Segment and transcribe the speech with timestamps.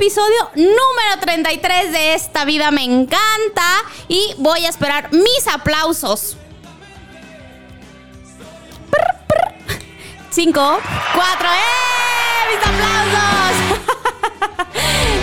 [0.00, 3.84] Episodio número 33 de Esta vida me encanta.
[4.08, 6.38] Y voy a esperar mis aplausos.
[8.90, 9.78] Prr, prr.
[10.30, 10.78] Cinco,
[11.14, 12.48] cuatro, ¡eh!
[12.50, 13.60] ¡Mis aplausos!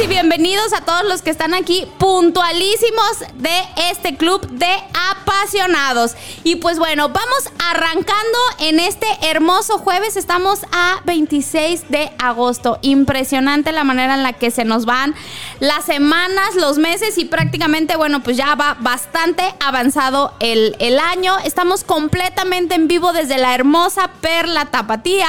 [0.00, 3.50] Y bienvenidos a todos los que están aquí puntualísimos de
[3.90, 4.72] este club de
[5.10, 6.12] apasionados.
[6.44, 10.16] Y pues bueno, vamos arrancando en este hermoso jueves.
[10.16, 12.78] Estamos a 26 de agosto.
[12.80, 15.14] Impresionante la manera en la que se nos van
[15.60, 21.36] las semanas, los meses y prácticamente, bueno, pues ya va bastante avanzado el, el año.
[21.44, 25.28] Estamos completamente en vivo desde la hermosa Perla Tapatía.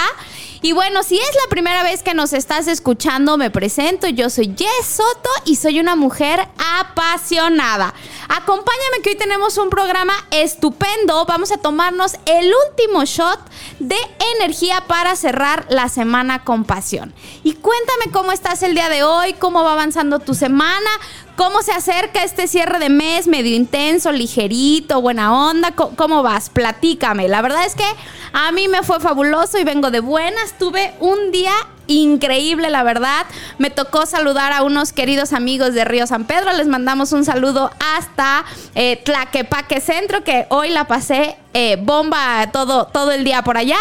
[0.65, 4.07] Y bueno, si es la primera vez que nos estás escuchando, me presento.
[4.07, 6.39] Yo soy Jess Soto y soy una mujer
[6.79, 7.93] apasionada.
[8.29, 11.25] Acompáñame que hoy tenemos un programa estupendo.
[11.25, 13.41] Vamos a tomarnos el último shot
[13.79, 13.97] de
[14.37, 17.13] energía para cerrar la semana con pasión.
[17.43, 20.89] Y cuéntame cómo estás el día de hoy, cómo va avanzando tu semana.
[21.35, 23.25] ¿Cómo se acerca este cierre de mes?
[23.25, 25.71] ¿Medio intenso, ligerito, buena onda?
[25.71, 26.51] ¿Cómo vas?
[26.51, 27.27] Platícame.
[27.27, 27.85] La verdad es que
[28.33, 30.53] a mí me fue fabuloso y vengo de buenas.
[30.59, 31.51] Tuve un día
[31.87, 33.25] increíble, la verdad.
[33.57, 36.53] Me tocó saludar a unos queridos amigos de Río San Pedro.
[36.53, 38.45] Les mandamos un saludo hasta
[38.75, 43.77] eh, Tlaquepaque Centro, que hoy la pasé eh, bomba todo, todo el día por allá.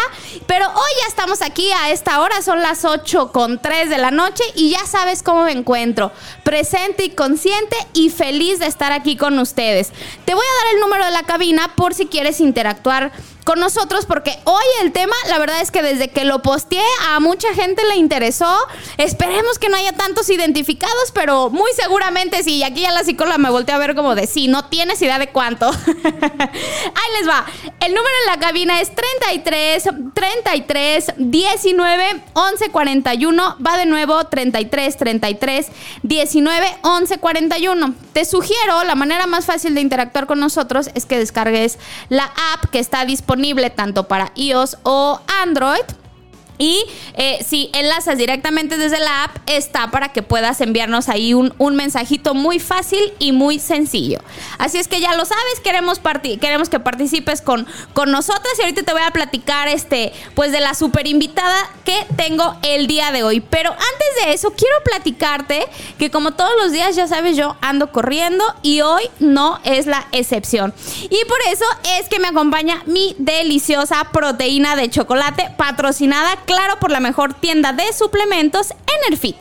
[0.47, 4.11] Pero hoy ya estamos aquí a esta hora, son las 8 con 3 de la
[4.11, 6.11] noche y ya sabes cómo me encuentro.
[6.43, 9.91] Presente y consciente y feliz de estar aquí con ustedes.
[10.25, 13.11] Te voy a dar el número de la cabina por si quieres interactuar
[13.43, 17.19] con nosotros porque hoy el tema, la verdad es que desde que lo posteé a
[17.19, 18.55] mucha gente le interesó.
[18.97, 22.63] Esperemos que no haya tantos identificados, pero muy seguramente sí.
[22.63, 25.27] Aquí ya la psicóloga me volteó a ver como de sí, no tienes idea de
[25.29, 25.69] cuánto.
[25.95, 27.45] Ahí les va.
[27.79, 33.57] El número en la cabina es 33 33 19 11 41.
[33.65, 35.67] Va de nuevo 33 33
[36.03, 37.95] 19 11 41.
[38.11, 41.79] Te sugiero, la manera más fácil de interactuar con nosotros es que descargues
[42.09, 45.83] la app que está disponible tanto para iOS o Android.
[46.57, 46.83] Y
[47.15, 51.75] eh, si enlazas directamente desde la app, está para que puedas enviarnos ahí un, un
[51.75, 54.19] mensajito muy fácil y muy sencillo.
[54.57, 55.99] Así es que ya lo sabes, queremos,
[56.39, 60.59] queremos que participes con, con nosotras y ahorita te voy a platicar este, pues de
[60.59, 63.39] la super invitada que tengo el día de hoy.
[63.41, 65.65] Pero antes de eso, quiero platicarte
[65.97, 70.07] que como todos los días, ya sabes, yo ando corriendo y hoy no es la
[70.11, 70.73] excepción.
[71.03, 71.65] Y por eso
[71.99, 77.73] es que me acompaña mi deliciosa proteína de chocolate patrocinada, claro, por la mejor tienda
[77.73, 78.73] de suplementos,
[79.05, 79.37] Enerfit.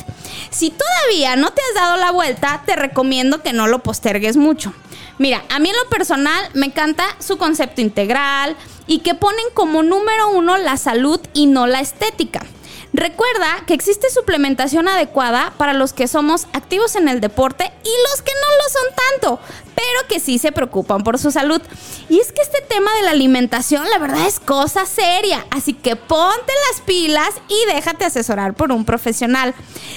[0.51, 4.73] Si todavía no te has dado la vuelta, te recomiendo que no lo postergues mucho.
[5.19, 9.83] Mira, a mí en lo personal me encanta su concepto integral y que ponen como
[9.83, 12.45] número uno la salud y no la estética.
[12.93, 18.21] Recuerda que existe suplementación adecuada para los que somos activos en el deporte y los
[18.21, 19.41] que no lo son tanto,
[19.75, 21.61] pero que sí se preocupan por su salud.
[22.09, 25.97] Y es que este tema de la alimentación, la verdad es cosa seria, así que
[25.97, 29.55] ponte las pilas y déjate asesorar por un profesional.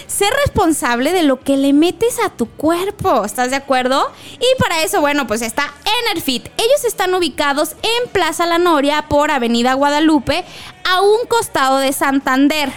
[0.08, 4.12] Sé responsable de lo que le metes a tu cuerpo, ¿estás de acuerdo?
[4.34, 5.74] Y para eso, bueno, pues está
[6.04, 6.48] Enerfit.
[6.58, 10.46] Ellos están ubicados en Plaza La Noria por Avenida Guadalupe,
[10.84, 12.72] a un costado de Santander.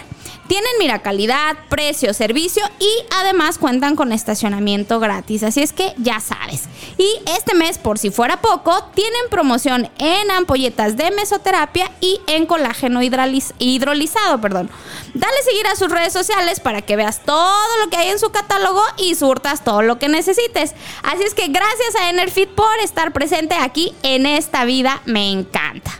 [0.49, 5.43] Tienen, mira, calidad, precio, servicio y además cuentan con estacionamiento gratis.
[5.43, 6.63] Así es que ya sabes.
[6.97, 7.07] Y
[7.37, 13.01] este mes, por si fuera poco, tienen promoción en ampolletas de mesoterapia y en colágeno
[13.03, 14.41] hidrolizado.
[14.41, 14.71] Perdón.
[15.13, 18.31] Dale seguir a sus redes sociales para que veas todo lo que hay en su
[18.31, 20.73] catálogo y surtas todo lo que necesites.
[21.03, 24.99] Así es que gracias a Enerfit por estar presente aquí en esta vida.
[25.05, 25.91] Me encanta.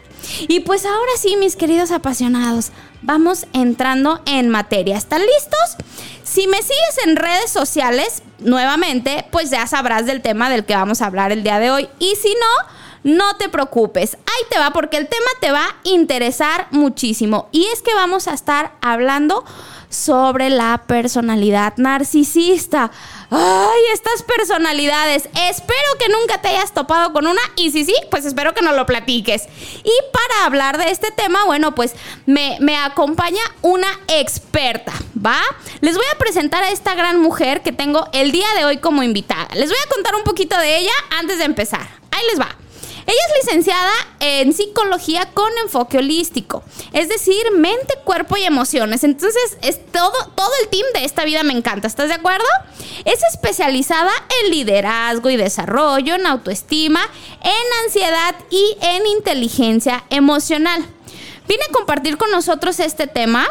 [0.48, 2.72] Y pues ahora sí, mis queridos apasionados,
[3.02, 4.98] vamos entrando en materia.
[4.98, 5.86] ¿Están listos?
[6.24, 11.02] Si me sigues en redes sociales, nuevamente, pues ya sabrás del tema del que vamos
[11.02, 11.90] a hablar el día de hoy.
[12.00, 14.16] Y si no, no te preocupes.
[14.16, 17.50] Ahí te va porque el tema te va a interesar muchísimo.
[17.52, 19.46] Y es que vamos a estar hablando
[19.90, 22.92] sobre la personalidad narcisista.
[23.32, 25.30] Ay, estas personalidades.
[25.50, 28.76] Espero que nunca te hayas topado con una y si sí, pues espero que nos
[28.76, 29.48] lo platiques.
[29.84, 31.96] Y para hablar de este tema, bueno, pues
[32.26, 34.94] me, me acompaña una experta,
[35.26, 35.40] ¿va?
[35.82, 39.04] Les voy a presentar a esta gran mujer que tengo el día de hoy como
[39.04, 39.48] invitada.
[39.56, 41.88] Les voy a contar un poquito de ella antes de empezar.
[42.12, 42.56] Ahí les va.
[43.10, 46.62] Ella es licenciada en psicología con enfoque holístico,
[46.94, 49.04] es decir, mente, cuerpo y emociones.
[49.04, 51.88] Entonces, es todo, todo el team de esta vida me encanta.
[51.88, 52.46] ¿Estás de acuerdo?
[53.06, 54.12] Es especializada
[54.44, 57.02] en liderazgo y desarrollo, en autoestima,
[57.42, 60.86] en ansiedad y en inteligencia emocional.
[61.48, 63.48] Vine a compartir con nosotros este tema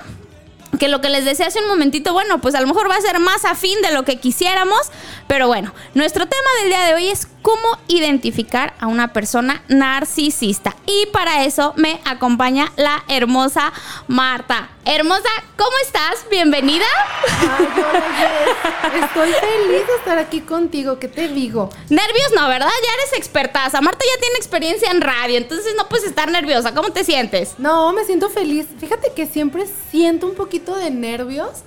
[0.78, 3.00] que lo que les decía hace un momentito, bueno, pues a lo mejor va a
[3.00, 4.82] ser más afín de lo que quisiéramos,
[5.26, 10.76] pero bueno, nuestro tema del día de hoy es cómo identificar a una persona narcisista.
[10.86, 13.72] Y para eso me acompaña la hermosa
[14.06, 14.70] Marta.
[14.84, 16.26] Hermosa, ¿cómo estás?
[16.30, 16.86] Bienvenida.
[17.26, 19.04] Ay, hola, Jess.
[19.04, 20.98] Estoy feliz de estar aquí contigo.
[20.98, 21.68] ¿Qué te digo?
[21.90, 22.68] Nervios no, ¿verdad?
[22.68, 23.80] Ya eres expertaza.
[23.80, 26.74] Marta ya tiene experiencia en radio, entonces no puedes estar nerviosa.
[26.74, 27.54] ¿Cómo te sientes?
[27.58, 28.66] No, me siento feliz.
[28.80, 31.62] Fíjate que siempre siento un poquito de nervios,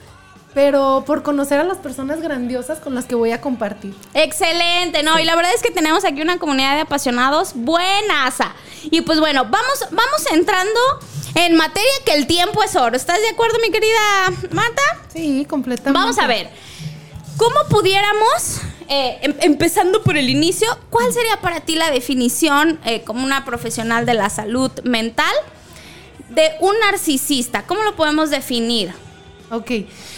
[0.53, 3.95] pero por conocer a las personas grandiosas con las que voy a compartir.
[4.13, 5.18] Excelente, ¿no?
[5.19, 8.53] Y la verdad es que tenemos aquí una comunidad de apasionados buenaza.
[8.83, 10.80] Y pues bueno, vamos, vamos entrando
[11.36, 12.95] en materia que el tiempo es oro.
[12.98, 13.98] ¿Estás de acuerdo, mi querida
[14.51, 14.81] Marta?
[15.13, 15.98] Sí, completamente.
[16.00, 16.50] Vamos a ver.
[17.38, 18.59] ¿Cómo pudiéramos,
[18.89, 23.45] eh, em- empezando por el inicio, cuál sería para ti la definición eh, como una
[23.45, 25.33] profesional de la salud mental
[26.30, 27.63] de un narcisista?
[27.65, 28.94] ¿Cómo lo podemos definir?
[29.51, 29.71] Ok.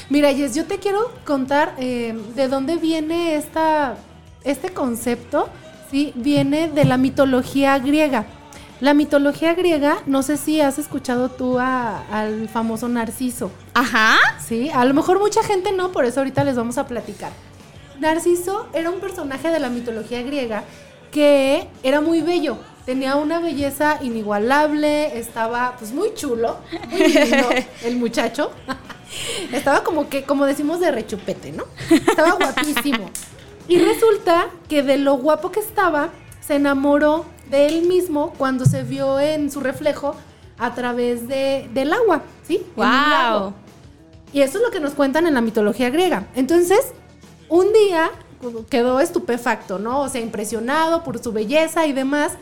[0.10, 3.96] Mira, Jess, yo te quiero contar eh, de dónde viene esta,
[4.44, 5.50] este concepto.
[5.90, 8.26] Sí, viene de la mitología griega.
[8.80, 13.52] La mitología griega, no sé si has escuchado tú a- al famoso Narciso.
[13.74, 14.18] Ajá.
[14.46, 17.32] Sí, a lo mejor mucha gente no, por eso ahorita les vamos a platicar.
[18.00, 20.64] Narciso era un personaje de la mitología griega
[21.12, 26.58] que era muy bello, tenía una belleza inigualable, estaba pues muy chulo,
[26.90, 27.50] muy lindo
[27.84, 28.52] el muchacho.
[29.52, 31.66] Estaba como que, como decimos, de rechupete, ¿no?
[31.90, 33.10] Estaba guapísimo.
[33.68, 36.10] Y resulta que de lo guapo que estaba,
[36.42, 40.16] se enamoró de él mismo cuando se vio en su reflejo
[40.58, 42.66] a través de, del agua, ¿sí?
[42.76, 43.54] Wow.
[44.34, 46.28] Y eso es lo que nos cuentan en la mitología griega.
[46.36, 46.94] Entonces,
[47.50, 48.10] un día
[48.70, 50.02] quedó estupefacto, ¿no?
[50.02, 52.34] O sea, impresionado por su belleza y demás.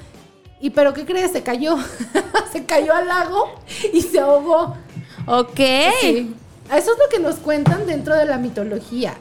[0.61, 1.31] Y pero ¿qué crees?
[1.31, 1.75] Se cayó.
[2.53, 3.49] se cayó al lago
[3.93, 4.75] y se ahogó.
[5.25, 5.59] Ok.
[6.01, 6.33] Sí.
[6.67, 9.15] Eso es lo que nos cuentan dentro de la mitología.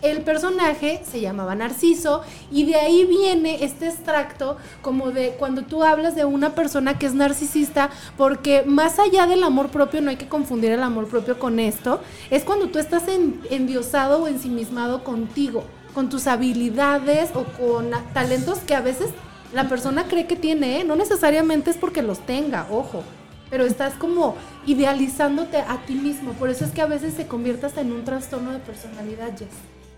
[0.00, 5.82] El personaje se llamaba Narciso y de ahí viene este extracto como de cuando tú
[5.82, 10.16] hablas de una persona que es narcisista, porque más allá del amor propio, no hay
[10.16, 12.00] que confundir el amor propio con esto,
[12.30, 15.64] es cuando tú estás en- endiosado o ensimismado contigo,
[15.94, 19.08] con tus habilidades o con talentos que a veces
[19.52, 20.84] la persona cree que tiene, ¿eh?
[20.84, 23.02] no necesariamente es porque los tenga, ojo.
[23.50, 26.32] Pero estás como idealizándote a ti mismo.
[26.32, 29.48] Por eso es que a veces se convierte hasta en un trastorno de personalidad, Jess.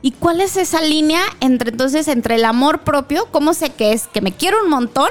[0.03, 4.07] ¿Y cuál es esa línea entre entonces entre el amor propio, cómo sé que es
[4.07, 5.11] que me quiero un montón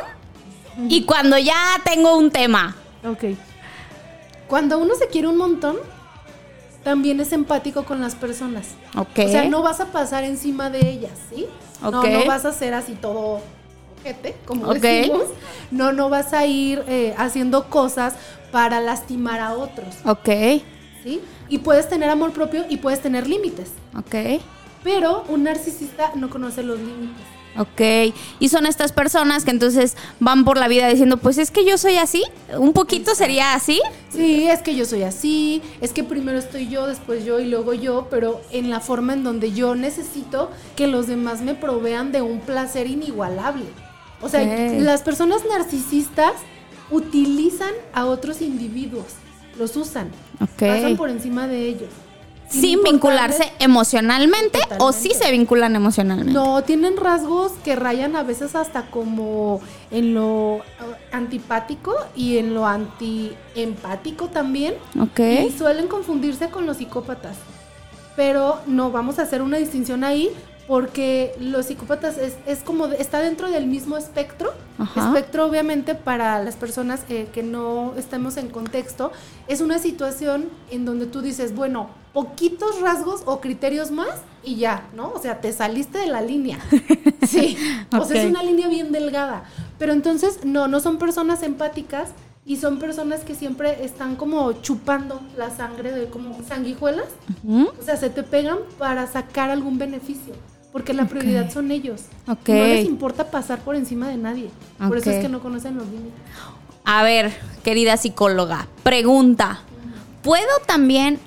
[0.88, 2.76] y cuando ya tengo un tema?
[3.06, 3.36] Ok.
[4.48, 5.76] Cuando uno se quiere un montón,
[6.84, 8.68] también es empático con las personas.
[8.98, 9.20] Ok.
[9.26, 11.46] O sea, no vas a pasar encima de ellas, ¿sí?
[11.82, 12.08] No, Ok.
[12.08, 13.42] no vas a ser así todo
[14.46, 15.24] como decimos.
[15.72, 18.16] No, no vas a ir eh, haciendo cosas
[18.52, 20.30] para lastimar a otros, Ok,
[21.04, 21.22] ¿sí?
[21.50, 23.70] Y puedes tener amor propio y puedes tener límites.
[23.98, 24.42] ok,
[24.84, 27.24] Pero un narcisista no conoce los límites.
[27.58, 28.14] ok.
[28.40, 31.78] Y son estas personas que entonces van por la vida diciendo, pues es que yo
[31.78, 32.24] soy así,
[32.58, 33.80] un poquito sería así.
[34.10, 37.74] Sí, es que yo soy así, es que primero estoy yo, después yo y luego
[37.76, 42.22] yo, pero en la forma en donde yo necesito que los demás me provean de
[42.24, 43.66] un placer inigualable.
[44.22, 44.44] O sea,
[44.80, 46.34] las personas narcisistas
[46.92, 49.06] utilizan a otros individuos,
[49.58, 50.10] los usan,
[50.58, 51.90] pasan por encima de ellos.
[52.50, 56.34] Sin vincularse emocionalmente o sí se vinculan emocionalmente.
[56.34, 59.62] No, tienen rasgos que rayan a veces hasta como
[59.92, 60.62] en lo eh,
[61.12, 64.74] antipático y en lo antiempático también.
[65.00, 65.20] Ok.
[65.20, 67.38] Y suelen confundirse con los psicópatas.
[68.16, 70.32] Pero no vamos a hacer una distinción ahí
[70.70, 74.54] porque los psicópatas es, es como, está dentro del mismo espectro.
[74.78, 75.08] Ajá.
[75.08, 79.12] Espectro, obviamente, para las personas eh, que no estemos en contexto,
[79.48, 84.10] es una situación en donde tú dices, bueno, poquitos rasgos o criterios más
[84.44, 85.12] y ya, ¿no?
[85.12, 86.60] O sea, te saliste de la línea.
[87.28, 87.58] Sí.
[87.92, 89.44] O sea, es una línea bien delgada.
[89.78, 92.10] Pero entonces, no, no son personas empáticas
[92.44, 97.08] y son personas que siempre están como chupando la sangre de como sanguijuelas.
[97.48, 100.34] O sea, se te pegan para sacar algún beneficio.
[100.72, 102.02] Porque la prioridad son ellos.
[102.28, 102.48] Ok.
[102.50, 104.50] No les importa pasar por encima de nadie.
[104.78, 106.14] Por eso es que no conocen los límites.
[106.86, 107.32] A ver,
[107.64, 109.62] querida psicóloga, pregunta.
[110.22, 111.20] ¿Puedo también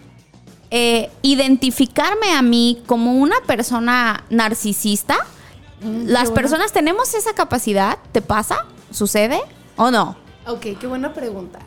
[0.71, 5.17] eh, identificarme a mí como una persona narcisista?
[5.83, 7.99] Mm, ¿Las buena- personas tenemos esa capacidad?
[8.13, 8.67] ¿Te pasa?
[8.91, 9.41] ¿Sucede
[9.77, 10.17] o no?
[10.47, 11.59] Ok, qué buena pregunta.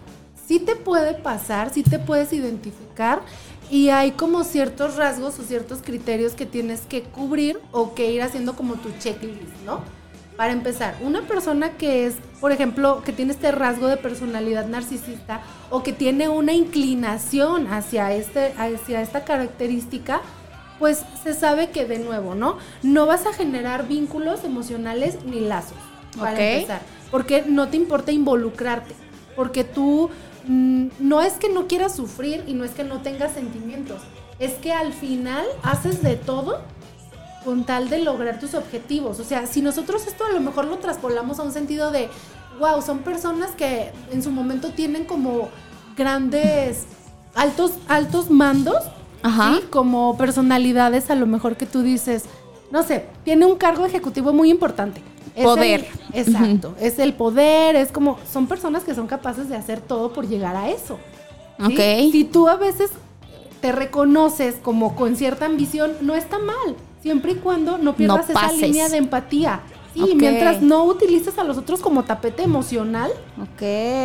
[0.48, 3.22] Sí te puede pasar, sí te puedes identificar
[3.70, 8.22] y hay como ciertos rasgos o ciertos criterios que tienes que cubrir o que ir
[8.22, 9.82] haciendo como tu checklist, ¿no?
[10.38, 15.42] Para empezar, una persona que es, por ejemplo, que tiene este rasgo de personalidad narcisista
[15.70, 20.22] o que tiene una inclinación hacia, este, hacia esta característica,
[20.78, 22.58] pues se sabe que de nuevo, ¿no?
[22.84, 25.78] No vas a generar vínculos emocionales ni lazos,
[26.18, 26.82] para empezar,
[27.12, 28.94] porque no te importa involucrarte,
[29.38, 30.10] porque tú
[30.48, 34.02] no es que no quieras sufrir y no es que no tengas sentimientos,
[34.40, 36.62] es que al final haces de todo
[37.44, 39.20] con tal de lograr tus objetivos.
[39.20, 42.10] O sea, si nosotros esto a lo mejor lo traspolamos a un sentido de,
[42.60, 45.50] wow, son personas que en su momento tienen como
[45.96, 46.86] grandes,
[47.36, 48.84] altos, altos mandos,
[49.22, 49.56] Ajá.
[49.56, 49.66] ¿sí?
[49.70, 52.26] como personalidades a lo mejor que tú dices,
[52.72, 55.02] no sé, tiene un cargo ejecutivo muy importante.
[55.36, 55.86] Es Poder.
[56.14, 60.14] el- exacto, es el poder, es como, son personas que son capaces de hacer todo
[60.14, 60.98] por llegar a eso.
[61.58, 61.74] ¿sí?
[61.74, 62.12] Ok.
[62.12, 62.90] Si tú a veces
[63.62, 68.52] te reconoces como con cierta ambición, no está mal, siempre y cuando no pierdas esa
[68.52, 69.60] línea de empatía.
[69.94, 73.12] Sí, mientras no utilices a los otros como tapete emocional,
[73.42, 73.62] Ok.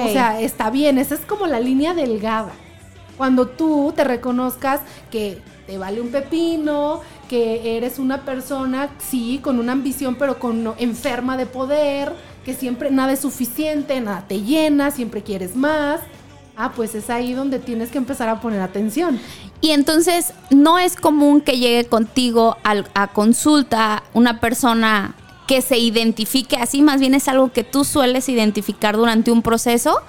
[0.06, 2.52] o sea, está bien, esa es como la línea delgada.
[3.16, 9.60] Cuando tú te reconozcas que te vale un pepino, que eres una persona, sí, con
[9.60, 12.12] una ambición, pero con enferma de poder,
[12.44, 16.00] que siempre nada es suficiente, nada te llena, siempre quieres más.
[16.56, 19.20] Ah, pues es ahí donde tienes que empezar a poner atención.
[19.60, 25.14] Y entonces no es común que llegue contigo a, consulta una persona
[25.46, 30.00] que se identifique así, más bien es algo que tú sueles identificar durante un proceso.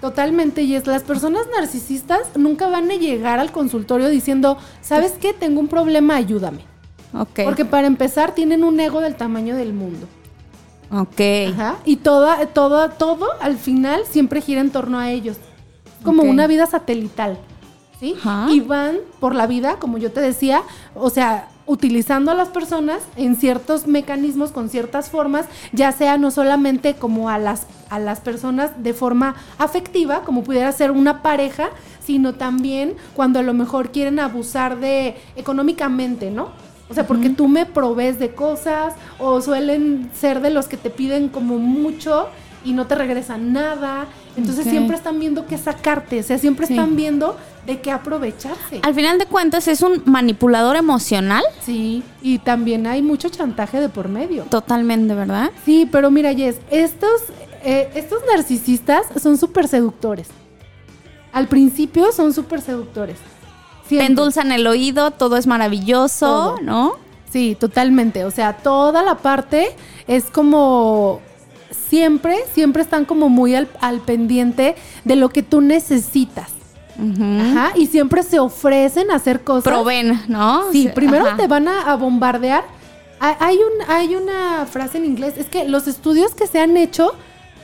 [0.00, 5.34] Totalmente, y es las personas narcisistas nunca van a llegar al consultorio diciendo, ¿sabes qué?
[5.34, 6.69] Tengo un problema, ayúdame.
[7.12, 7.40] Ok.
[7.44, 10.06] Porque para empezar tienen un ego del tamaño del mundo.
[10.90, 11.20] ok.
[11.52, 11.76] Ajá.
[11.84, 15.38] Y toda, todo, todo al final siempre gira en torno a ellos.
[16.04, 17.38] Como una vida satelital.
[17.98, 18.14] ¿Sí?
[18.18, 18.46] Ajá.
[18.50, 20.62] Y van por la vida, como yo te decía,
[20.94, 26.30] o sea, utilizando a las personas en ciertos mecanismos, con ciertas formas, ya sea no
[26.30, 31.68] solamente como a las, a las personas de forma afectiva, como pudiera ser una pareja,
[32.02, 36.48] sino también cuando a lo mejor quieren abusar de económicamente, ¿no?
[36.90, 40.90] O sea, porque tú me provees de cosas o suelen ser de los que te
[40.90, 42.26] piden como mucho
[42.64, 44.06] y no te regresan nada.
[44.36, 46.72] Entonces siempre están viendo qué sacarte, o sea, siempre Sí.
[46.74, 48.80] están viendo de qué aprovecharse.
[48.82, 51.42] Al final de cuentas es un manipulador emocional.
[51.62, 54.44] Sí, y también hay mucho chantaje de por medio.
[54.44, 55.50] Totalmente, ¿verdad?
[55.64, 57.20] Sí, pero mira, Jess, estos,
[57.64, 60.28] eh, estos narcisistas son súper seductores.
[61.32, 63.16] Al principio son súper seductores.
[63.90, 64.06] Te Siempre.
[64.06, 66.60] endulzan el oído, todo es maravilloso, Todo.
[66.62, 66.92] ¿no?
[67.32, 68.24] Sí, totalmente.
[68.24, 69.74] O sea, toda la parte
[70.06, 71.20] es como
[71.88, 76.48] siempre, siempre están como muy al, al pendiente de lo que tú necesitas.
[76.98, 77.72] Ajá.
[77.76, 79.64] Y siempre se ofrecen a hacer cosas.
[79.64, 80.70] Proven, ¿no?
[80.72, 81.36] Sí, primero ajá.
[81.36, 82.64] te van a, a bombardear.
[83.20, 87.12] Hay un, hay una frase en inglés, es que los estudios que se han hecho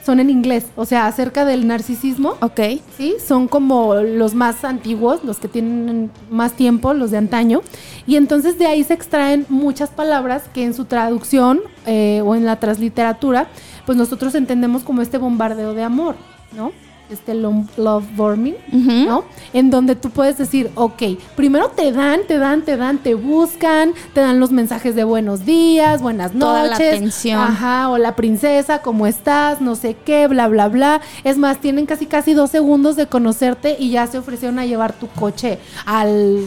[0.06, 2.36] son en inglés, o sea, acerca del narcisismo.
[2.40, 2.60] Ok.
[2.96, 7.60] Sí, son como los más antiguos, los que tienen más tiempo, los de antaño.
[8.06, 12.46] Y entonces de ahí se extraen muchas palabras que en su traducción eh, o en
[12.46, 13.48] la transliteratura,
[13.84, 16.14] pues nosotros entendemos como este bombardeo de amor,
[16.56, 16.70] ¿no?
[17.08, 18.90] Este lo- love bombing, Ujú.
[19.06, 19.24] ¿no?
[19.52, 21.02] En donde tú puedes decir, ok,
[21.36, 25.46] primero te dan, te dan, te dan, te buscan, te dan los mensajes de buenos
[25.46, 26.94] días, buenas Toda la noches.
[26.96, 27.40] atención.
[27.40, 29.60] Ajá, o la princesa, ¿cómo estás?
[29.60, 31.00] No sé qué, bla, bla, bla.
[31.22, 34.92] Es más, tienen casi, casi dos segundos de conocerte y ya se ofrecieron a llevar
[34.92, 36.44] tu coche al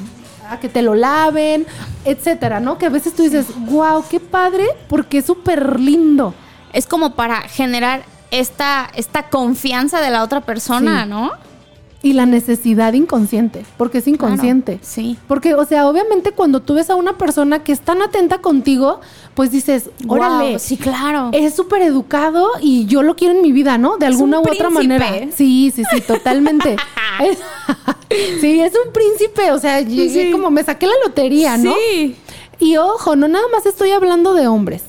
[0.49, 1.65] a que te lo laven,
[2.05, 2.77] etcétera, ¿no?
[2.79, 6.33] Que a veces tú dices, wow, qué padre, porque es súper lindo.
[6.73, 11.09] Es como para generar esta, esta confianza de la otra persona, Sí.
[11.09, 11.31] ¿no?
[12.01, 14.75] y la necesidad inconsciente, porque es inconsciente.
[14.77, 15.17] Claro, sí.
[15.27, 19.01] Porque, o sea, obviamente cuando tú ves a una persona que es tan atenta contigo,
[19.33, 21.29] pues dices, órale, sí, claro.
[21.33, 23.97] es súper educado y yo lo quiero en mi vida, ¿no?
[23.97, 25.09] De alguna un u otra manera.
[25.35, 26.77] Sí, sí, sí, totalmente.
[27.19, 27.39] Es-
[28.39, 30.31] sí, es un príncipe, o sea, llegué Sí.
[30.31, 31.73] como me saqué la lotería, ¿no?
[31.91, 32.15] Sí.
[32.59, 34.83] Y ojo, no nada más estoy hablando de hombres.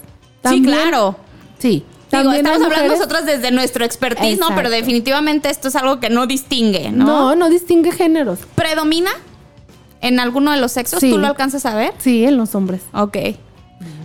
[0.48, 1.16] Sí, claro.
[1.58, 1.84] Sí.
[2.10, 4.48] Digo, estamos hablando nosotros desde nuestro expertise, ¿no?
[4.54, 7.04] Pero definitivamente esto es algo que no distingue, ¿no?
[7.04, 8.40] No, no distingue géneros.
[8.54, 9.10] ¿Predomina
[10.00, 11.00] en alguno de los sexos?
[11.00, 11.10] Sí.
[11.10, 11.92] ¿Tú lo alcanzas a ver?
[11.98, 12.82] Sí, en los hombres.
[12.92, 13.16] Ok.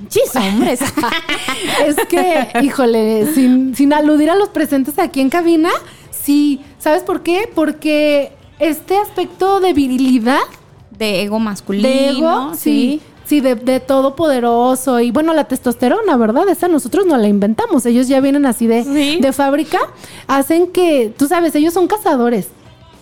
[0.07, 0.79] Chis, hombres.
[1.85, 5.69] Es que, híjole, sin, sin aludir a los presentes aquí en cabina,
[6.11, 6.61] sí.
[6.79, 7.49] ¿Sabes por qué?
[7.53, 10.41] Porque este aspecto de virilidad,
[10.91, 11.87] de ego masculino.
[11.87, 12.59] de ego, sí.
[12.59, 14.99] Sí, de, de todopoderoso.
[14.99, 16.47] Y bueno, la testosterona, ¿verdad?
[16.49, 17.85] Esa nosotros no la inventamos.
[17.85, 19.19] Ellos ya vienen así de, Sí.
[19.21, 19.79] de fábrica.
[20.27, 22.47] Hacen que, tú sabes, ellos son cazadores.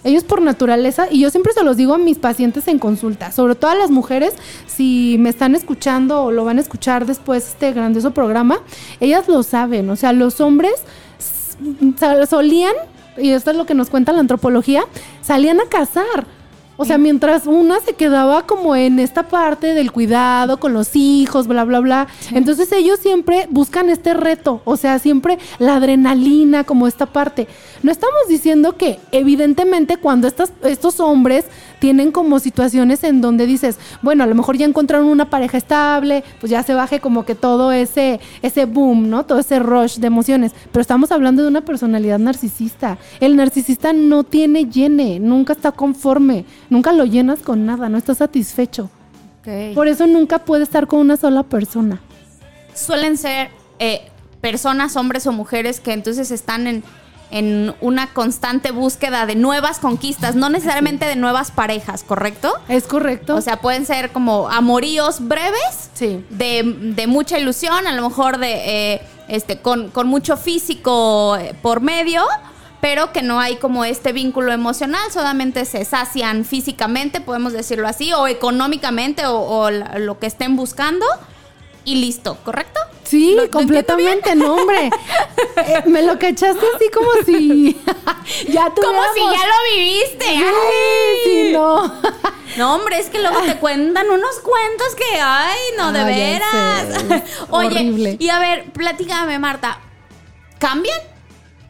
[0.05, 3.55] Ellos por naturaleza, y yo siempre se los digo a mis pacientes en consulta, sobre
[3.55, 4.33] todo a las mujeres,
[4.67, 8.59] si me están escuchando o lo van a escuchar después este grandioso programa,
[8.99, 10.73] ellas lo saben, o sea, los hombres
[12.29, 12.73] solían,
[13.17, 14.83] y esto es lo que nos cuenta la antropología,
[15.21, 16.25] salían a cazar.
[16.75, 21.47] O sea, mientras una se quedaba como en esta parte del cuidado con los hijos,
[21.47, 22.07] bla, bla, bla.
[22.31, 27.47] Entonces ellos siempre buscan este reto, o sea, siempre la adrenalina, como esta parte.
[27.83, 31.45] No estamos diciendo que evidentemente cuando estas, estos hombres
[31.83, 36.23] tienen como situaciones en donde dices, bueno, a lo mejor ya encontraron una pareja estable,
[36.39, 39.25] pues ya se baje como que todo ese, ese boom, ¿no?
[39.25, 40.53] Todo ese rush de emociones.
[40.71, 42.97] Pero estamos hablando de una personalidad narcisista.
[43.19, 48.15] El narcisista no tiene llene, nunca está conforme, nunca lo llenas con nada, no está
[48.15, 48.89] satisfecho.
[49.75, 51.99] Por eso nunca puede estar con una sola persona.
[52.73, 53.49] Suelen ser
[53.79, 54.03] eh,
[54.39, 56.81] personas, hombres o mujeres, que entonces están en,
[57.33, 62.53] en una constante búsqueda de nuevas conquistas, no necesariamente de nuevas parejas, ¿correcto?
[62.67, 63.35] ¿Es correcto?
[63.35, 66.23] O sea, pueden ser como amoríos breves, sí.
[66.29, 71.55] de, de mucha ilusión, a lo mejor de eh, este con, con mucho físico eh,
[71.59, 72.23] por medio,
[72.81, 78.13] pero que no hay como este vínculo emocional, solamente se sacian físicamente, podemos decirlo así,
[78.13, 81.07] o económicamente, o, o lo que estén buscando,
[81.83, 82.79] y listo, ¿correcto?
[83.03, 84.89] Sí, ¿Lo- lo completamente, no, hombre.
[85.65, 87.79] Eh, me lo cachaste así como si
[88.49, 90.25] ya Como si tuviéramos- ya lo viviste.
[90.25, 91.17] ¡Ay!
[91.23, 91.93] sí, no.
[92.57, 96.85] No, hombre, es que luego te cuentan unos cuentos que, ay, no, de veras.
[97.49, 98.17] Oye, Horrible.
[98.19, 99.79] y a ver, platícame, Marta.
[100.59, 100.99] ¿Cambian?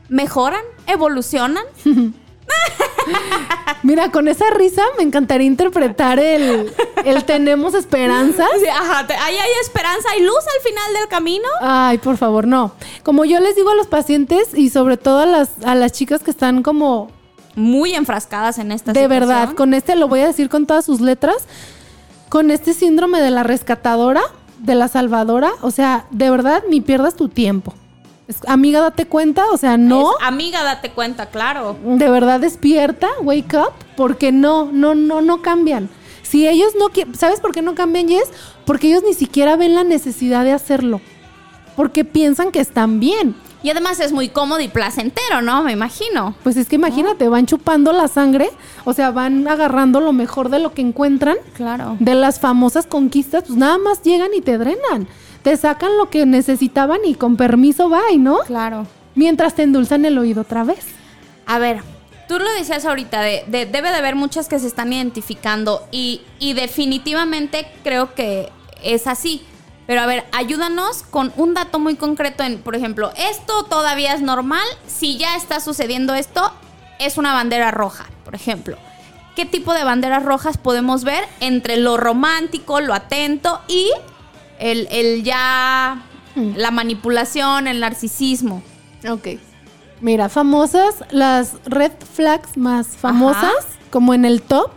[0.10, 0.62] ¿Mejoran?
[0.88, 1.63] ¿Evolucionan?
[3.84, 8.48] Mira, con esa risa me encantaría interpretar el, el tenemos esperanzas.
[8.60, 11.48] Sí, ajá, te- ahí hay esperanza y luz al final del camino.
[11.60, 12.72] Ay, por favor, no.
[13.04, 16.24] Como yo les digo a los pacientes y sobre todo a las, a las chicas
[16.24, 17.12] que están como
[17.56, 19.20] Muy enfrascadas en esta de situación.
[19.30, 21.36] verdad, con este lo voy a decir con todas sus letras,
[22.30, 24.22] con este síndrome de la rescatadora,
[24.60, 27.74] de la salvadora, o sea, de verdad ni pierdas tu tiempo.
[28.48, 31.78] Amiga, date cuenta, o sea, no, Es, amiga, date cuenta, claro.
[31.84, 35.90] de verdad despierta, wake up, porque no, no, no, no cambian.
[36.22, 38.32] Si ellos no quieren, ¿sabes por qué no cambian, Jess?
[38.66, 41.02] Porque ellos ni siquiera ven la necesidad de hacerlo.
[41.76, 43.36] Porque piensan que están bien.
[43.62, 45.64] Y además es muy cómodo y placentero, ¿no?
[45.64, 46.36] Me imagino.
[46.44, 48.50] Pues es que imagínate, van chupando la sangre,
[48.84, 51.38] o sea, van agarrando lo mejor de lo que encuentran.
[51.56, 51.96] Claro.
[52.00, 55.08] De las famosas conquistas, pues nada más llegan y te drenan.
[55.43, 58.39] Te sacan lo que necesitaban y con permiso bye, ¿no?
[58.39, 58.88] Claro.
[59.15, 60.86] Mientras te endulzan el oído otra vez.
[61.45, 61.82] A ver,
[62.27, 66.21] tú lo decías ahorita, de, de- debe de haber muchas que se están identificando y,
[66.39, 68.49] y definitivamente creo que
[68.84, 69.41] es así.
[69.86, 74.21] Pero a ver, ayúdanos con un dato muy concreto en, por ejemplo, esto todavía es
[74.21, 76.53] normal, si ya está sucediendo esto,
[76.99, 78.77] es una bandera roja, por ejemplo.
[79.36, 83.91] ¿Qué tipo de banderas rojas podemos ver entre lo romántico, lo atento y
[84.60, 86.04] el, el ya,
[86.36, 88.63] la manipulación, el narcisismo?
[89.10, 89.39] Ok.
[90.02, 94.72] Mira, famosas, las red flags más famosas, como en el top,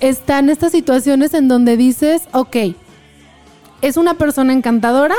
[0.00, 2.56] están estas situaciones en donde dices, ok,
[3.80, 5.14] es una persona encantadora,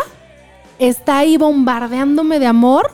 [0.77, 2.91] está ahí bombardeándome de amor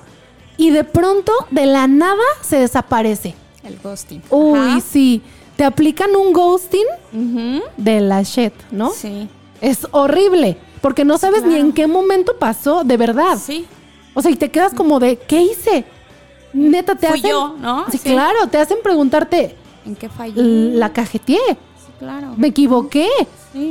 [0.56, 3.36] y de pronto, de la nada, se desaparece.
[3.64, 4.22] El ghosting.
[4.30, 4.82] Uy, Ajá.
[4.82, 5.22] sí.
[5.56, 6.86] Te aplican un ghosting
[7.78, 8.92] de la shit, ¿no?
[8.92, 9.28] Sí.
[9.63, 13.38] Es horrible, porque no sabes ni en qué momento pasó, de verdad.
[13.43, 13.65] Sí.
[14.13, 15.86] O sea, y te quedas como de, ¿qué hice?
[16.54, 17.32] Neta, te Fui hacen...
[17.32, 17.86] yo, ¿no?
[17.89, 18.10] Sí, Sí.
[18.10, 20.39] claro, te hacen preguntarte, ¿En qué fallé?
[20.39, 21.39] "L- la cajeteé,
[22.04, 22.34] claro.
[22.38, 23.08] me equivoqué.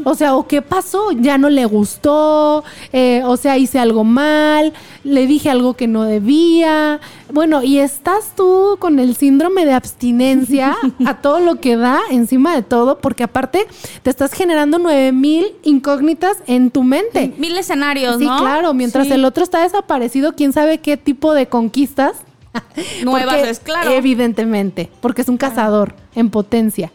[0.04, 1.10] O sea, ¿o qué pasó?
[1.10, 6.04] Ya no le gustó, eh, o sea, hice algo mal, le dije algo que no
[6.04, 7.00] debía.
[7.32, 12.54] Bueno, y estás tú con el síndrome de abstinencia a todo lo que da encima
[12.54, 13.66] de todo, porque aparte
[14.04, 17.32] te estás generando nueve mil incógnitas en tu mente.
[17.36, 18.38] Mil escenarios, Sí, ¿no?
[18.38, 19.12] claro, mientras Sí.
[19.14, 22.12] el otro está desaparecido, quién sabe qué tipo de conquistas.
[23.04, 23.90] Nuevas es claro.
[23.90, 26.92] Evidentemente, porque es un cazador en potencia.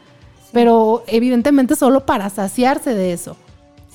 [0.54, 3.36] Pero evidentemente solo para saciarse de eso.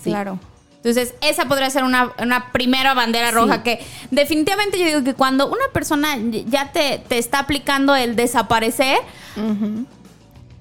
[0.02, 0.10] Sí.
[0.10, 0.38] Claro.
[0.76, 3.34] Entonces, esa podría ser una, una primera bandera Sí.
[3.34, 8.16] roja que definitivamente yo digo que cuando una persona ya te, te está aplicando el
[8.16, 8.98] desaparecer,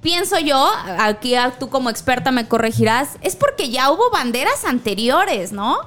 [0.02, 5.78] pienso yo, aquí tú como experta me corregirás, es porque ya hubo banderas anteriores, ¿no?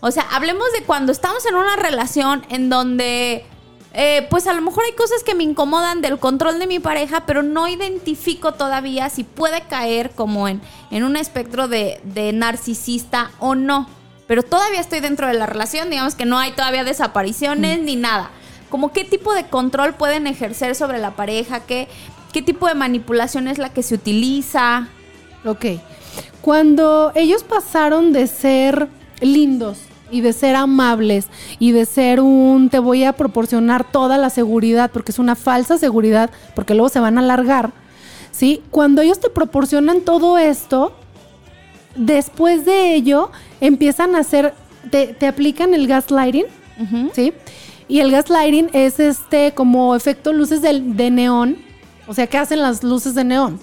[0.00, 3.44] O sea, hablemos de cuando estamos en una relación en donde,
[3.92, 7.26] eh, pues a lo mejor hay cosas que me incomodan del control de mi pareja,
[7.26, 13.32] pero no identifico todavía si puede caer como en, en un espectro de, de narcisista
[13.40, 13.88] o no.
[14.28, 18.30] Pero todavía estoy dentro de la relación, digamos que no hay todavía desapariciones ni nada.
[18.68, 21.88] Como qué tipo de control pueden ejercer sobre la pareja, qué,
[22.32, 24.86] qué tipo de manipulación es la que se utiliza.
[25.44, 25.66] Ok.
[26.42, 28.88] Cuando ellos pasaron de ser
[29.20, 29.78] lindos
[30.10, 31.26] y de ser amables
[31.58, 35.78] y de ser un te voy a proporcionar toda la seguridad, porque es una falsa
[35.78, 37.70] seguridad, porque luego se van a alargar,
[38.32, 38.62] ¿sí?
[38.70, 40.92] Cuando ellos te proporcionan todo esto,
[41.96, 44.54] después de ello empiezan a hacer,
[44.90, 46.44] te, te aplican el gaslighting,
[47.14, 47.32] ¿sí?
[47.88, 51.58] Y el gaslighting es este como efecto luces del- de, neón,
[52.06, 53.58] o sea, ¿qué hacen las luces de neón?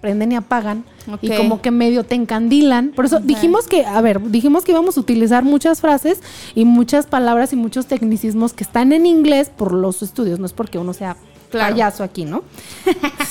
[0.00, 0.84] Prenden y apagan
[1.20, 2.92] y como que medio te encandilan.
[2.96, 6.20] Por eso dijimos que, a ver, dijimos que íbamos a utilizar muchas frases
[6.54, 10.54] y muchas palabras y muchos tecnicismos que están en inglés por los estudios, no es
[10.54, 11.16] porque uno sea
[11.50, 11.74] Claro.
[11.74, 12.44] payaso aquí, ¿no?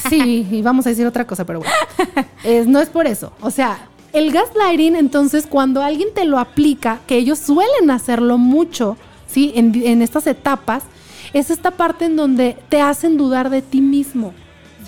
[0.10, 1.74] Sí, y vamos a decir otra cosa, pero bueno.
[2.44, 3.32] Es- no es por eso.
[3.42, 8.98] O sea, el gaslighting, entonces, cuando alguien te lo aplica, que ellos suelen hacerlo mucho,
[9.28, 9.54] ¿sí?
[9.56, 10.84] En, en estas etapas,
[11.34, 14.34] es esta parte en donde te hacen dudar de ti mismo.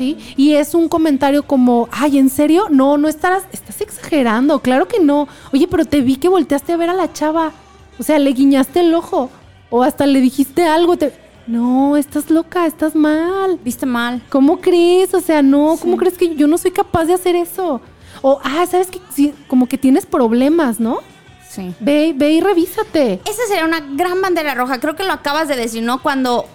[0.02, 0.18] ¿Sí?
[0.36, 2.66] Y es un comentario como, ay, ¿en serio?
[2.72, 5.28] No, no estarás, estás exagerando, claro que no.
[5.54, 7.52] Oye, pero te vi que volteaste a ver a la chava.
[8.00, 9.30] O sea, le guiñaste el ojo.
[9.70, 10.98] O hasta le dijiste algo.
[10.98, 11.14] Te...
[11.46, 13.60] No, estás loca, estás mal.
[13.64, 14.24] Viste mal.
[14.30, 15.14] ¿Cómo crees?
[15.14, 17.80] O sea, no, ¿cómo crees que yo no soy capaz de hacer eso?
[18.24, 20.98] O, ah, sabes que sí, como que tienes problemas, ¿no?
[21.48, 21.74] Sí.
[21.80, 23.22] Ve, ve y revísate.
[23.26, 24.80] Esa sería una gran bandera roja.
[24.80, 26.02] Creo que lo acabas de decir, ¿no?
[26.02, 26.46] Cuando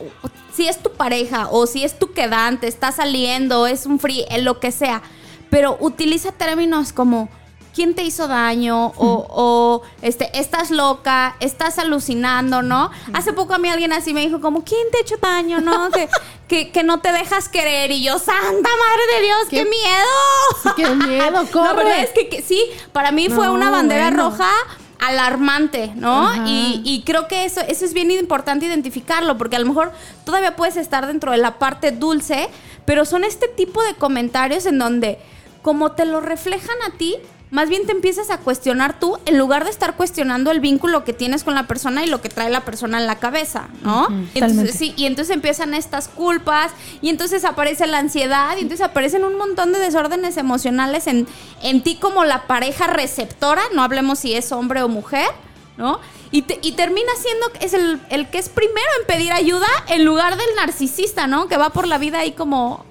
[0.57, 4.59] si es tu pareja o si es tu quedante, está saliendo, es un free, lo
[4.59, 5.03] que sea.
[5.51, 7.29] Pero utiliza términos como
[7.75, 8.87] ¿quién te hizo daño?
[8.97, 12.90] O, o, este, estás loca, estás alucinando, ¿no?
[13.12, 15.61] Hace poco a mí alguien así me dijo como, ¿quién te ha hecho daño?
[15.61, 15.90] ¿No?
[15.90, 16.09] que,
[16.49, 17.90] que, que no te dejas querer.
[17.90, 19.64] Y yo, ¡Santa Madre de Dios, qué, ¿Qué?
[19.66, 20.75] miedo!
[20.75, 21.75] Qué miedo, La corre.
[21.85, 24.31] verdad es que, que sí, para mí fue No, una bandera bueno.
[24.31, 24.51] roja
[24.98, 26.30] alarmante, ¿no?
[26.46, 29.92] Y creo que eso, eso es bien importante identificarlo, porque a lo mejor
[30.24, 32.48] todavía puedes estar dentro de la parte dulce,
[32.85, 35.18] pero son este tipo de comentarios en donde,
[35.62, 37.16] como te lo reflejan a ti,
[37.50, 41.12] más bien te empiezas a cuestionar tú en lugar de estar cuestionando el vínculo que
[41.12, 44.09] tienes con la persona y lo que trae la persona en la cabeza, ¿no?
[44.35, 49.22] Entonces, sí, y entonces empiezan estas culpas y entonces aparece la ansiedad y entonces aparecen
[49.24, 51.28] un montón de desórdenes emocionales en,
[51.62, 55.28] en ti como la pareja receptora, no hablemos si es hombre o mujer,
[55.76, 56.00] ¿no?
[56.32, 60.04] Y, te- y termina siendo es el, el que es primero en pedir ayuda en
[60.04, 61.46] lugar del narcisista, ¿no?
[61.46, 62.85] Que va por la vida ahí como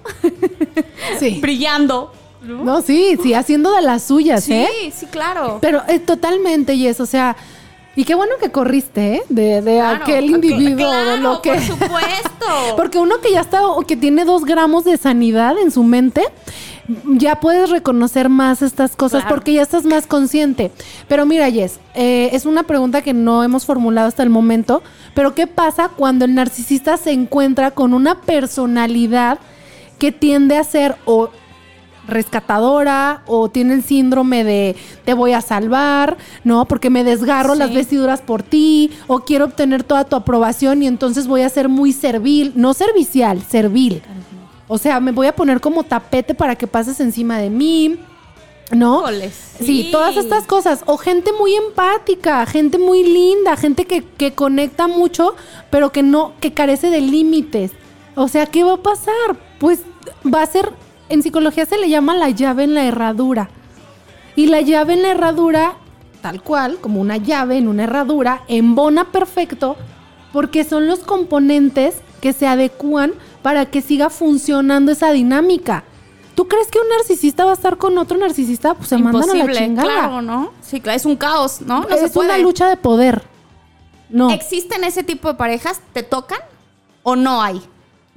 [1.20, 1.38] Sí.
[1.42, 2.12] brillando.
[2.42, 4.68] No, sí, sí, haciendo de las suyas, Sí, ¿eh?
[4.94, 5.58] sí, claro.
[5.60, 7.36] Pero eh, totalmente, y eso, o sea,
[7.96, 9.22] y qué bueno que corriste, ¿eh?
[9.30, 11.52] De, de Claro, aquel individuo, de lo que.
[11.54, 12.46] por supuesto.
[12.76, 16.22] Porque uno que ya está, o que tiene dos gramos de sanidad en su mente,
[17.14, 19.34] ya puedes reconocer más estas cosas Claro.
[19.34, 20.70] porque ya estás más consciente.
[21.08, 24.82] Pero mira, Jess, eh, es una pregunta que no hemos formulado hasta el momento,
[25.14, 29.38] pero ¿qué pasa cuando el narcisista se encuentra con una personalidad
[29.98, 31.30] que tiende a ser o
[32.06, 36.66] rescatadora o tiene el síndrome de te voy a salvar, ¿no?
[36.66, 37.58] Porque me desgarro Sí.
[37.58, 41.68] las vestiduras por ti o quiero obtener toda tu aprobación y entonces voy a ser
[41.68, 44.02] muy servil, no servicial, servil.
[44.68, 47.96] O sea, me voy a poner como tapete para que pases encima de mí,
[48.72, 49.04] ¿no?
[49.08, 49.88] Sí, sí.
[49.92, 50.82] todas estas cosas.
[50.86, 55.34] O gente muy empática, gente muy linda, gente que, que conecta mucho,
[55.70, 57.70] pero que no, que carece de límites.
[58.16, 59.36] O sea, ¿qué va a pasar?
[59.60, 59.82] Pues
[60.26, 60.72] va a ser,
[61.08, 63.48] en psicología se le llama la llave en la herradura.
[64.34, 65.74] Y la llave en la herradura,
[66.20, 69.76] tal cual, como una llave en una herradura, embona perfecto
[70.32, 75.84] porque son los componentes que se adecúan para que siga funcionando esa dinámica.
[76.34, 78.74] ¿Tú crees que un narcisista va a estar con otro narcisista?
[78.74, 79.88] Pues se mandan a la Imposible, chingada.
[79.88, 80.52] claro, ¿no?
[80.60, 81.80] Sí, claro, es un caos, ¿no?
[81.80, 82.28] No se es puede.
[82.28, 83.22] una lucha de poder.
[84.10, 84.30] No.
[84.30, 85.80] ¿Existen ese tipo de parejas?
[85.94, 86.40] ¿Te tocan
[87.02, 87.62] o no hay?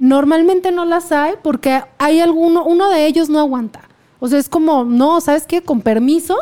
[0.00, 3.82] Normalmente no las hay porque hay alguno, uno de ellos no aguanta.
[4.18, 5.62] O sea, es como, no, ¿sabes qué?
[5.62, 6.36] Con permiso,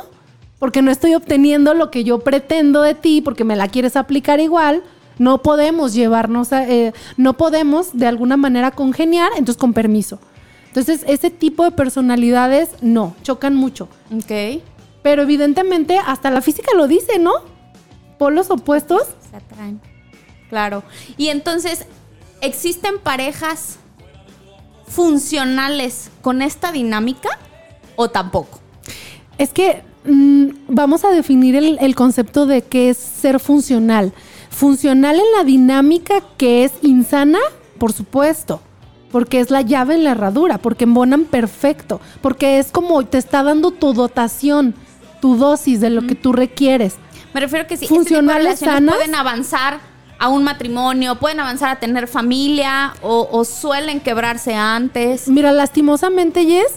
[0.58, 4.40] porque no estoy obteniendo lo que yo pretendo de ti, porque me la quieres aplicar
[4.40, 4.82] igual.
[5.18, 10.20] No podemos llevarnos, a- eh, no podemos de alguna manera congeniar, entonces con permiso.
[10.68, 13.88] Entonces, ese tipo de personalidades no, chocan mucho.
[14.14, 14.62] Ok.
[15.02, 17.32] Pero evidentemente hasta la física lo dice, ¿no?
[18.18, 19.02] Polos opuestos.
[19.30, 19.80] Se atraen.
[20.48, 20.82] Claro.
[21.16, 21.86] Y entonces,
[22.40, 23.78] ¿existen parejas
[24.86, 27.28] funcionales con esta dinámica
[27.96, 28.60] o tampoco?
[29.36, 34.12] Es que mm, vamos a definir el, el concepto de qué es ser funcional.
[34.50, 37.38] Funcional en la dinámica que es insana,
[37.78, 38.60] por supuesto,
[39.12, 43.42] porque es la llave en la herradura, porque embonan perfecto, porque es como te está
[43.42, 44.74] dando tu dotación,
[45.20, 46.96] tu dosis de lo que tú requieres.
[47.34, 48.94] Me refiero que sí, Funcionales, este tipo de relaciones sanas.
[48.96, 49.80] pueden avanzar
[50.18, 55.28] a un matrimonio, pueden avanzar a tener familia o, o suelen quebrarse antes.
[55.28, 56.72] Mira, lastimosamente, Jess,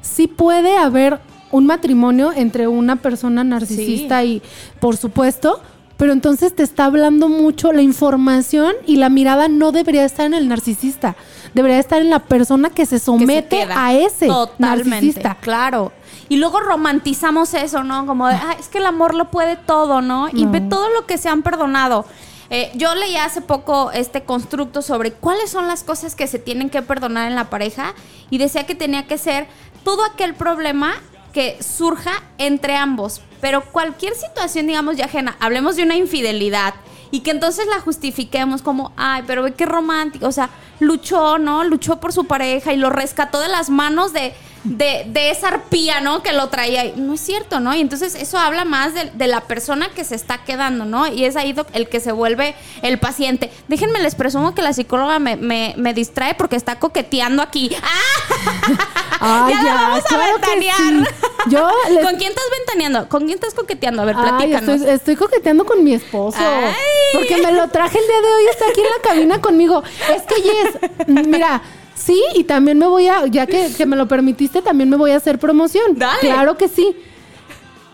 [0.00, 4.40] sí puede haber un matrimonio entre una persona narcisista y,
[4.78, 5.60] por supuesto,
[5.96, 10.32] pero entonces te está hablando mucho la información y la mirada no debería estar en
[10.32, 11.16] el narcisista,
[11.52, 15.34] debería estar en la persona que se que se somete a ese Totalmente, narcisista.
[15.40, 15.92] Claro.
[16.30, 18.06] Y luego romantizamos eso, ¿no?
[18.06, 20.28] Como de, "Ah, es que el amor lo puede todo, ¿no?
[20.32, 20.52] Y No.
[20.52, 22.06] ve todo lo que se han perdonado.
[22.52, 26.68] Eh, yo leí hace poco este constructo sobre cuáles son las cosas que se tienen
[26.68, 27.94] que perdonar en la pareja
[28.28, 29.46] y decía que tenía que ser
[29.84, 30.94] todo aquel problema
[31.32, 36.74] que surja entre ambos, pero cualquier situación, digamos, ya ajena, hablemos de una infidelidad
[37.10, 41.64] y que entonces la justifiquemos como, ay, pero ve qué romántico, o sea, luchó, ¿no?
[41.64, 46.00] Luchó por su pareja y lo rescató de las manos de, de, de esa arpía,
[46.00, 46.22] ¿no?
[46.22, 46.92] Que lo traía.
[46.96, 47.74] No es cierto, ¿no?
[47.74, 51.06] Y entonces eso habla más de, de la persona que se está quedando, ¿no?
[51.06, 53.50] Y es ahí el que se vuelve el paciente.
[53.68, 57.70] Déjenme les presumo que la psicóloga me, me, me distrae porque está coqueteando aquí.
[57.82, 58.94] ¡Ah!
[59.20, 60.76] Ay, Ya la vamos a claro ventanear.
[60.76, 61.04] sí.
[61.50, 63.08] Yo les- ¿Con quién estás ventaneando?
[63.08, 64.02] ¿Con quién estás coqueteando?
[64.02, 64.68] A ver, Ay, platícanos.
[64.76, 66.38] estoy, estoy coqueteando con mi esposo.
[66.40, 66.72] Ay.
[67.12, 69.82] Porque me lo traje el día de hoy, está aquí en la cabina conmigo.
[70.14, 71.60] Es que, Jess, mira,
[71.94, 75.10] sí, y también me voy a, ya que, que me lo permitiste, también me voy
[75.10, 75.98] a hacer promoción.
[75.98, 76.20] Dale.
[76.20, 76.96] Claro que sí.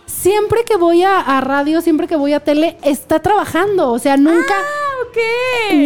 [0.06, 3.90] Siempre que voy a, a radio, siempre que voy a tele, está trabajando.
[3.92, 4.54] O sea, nunca.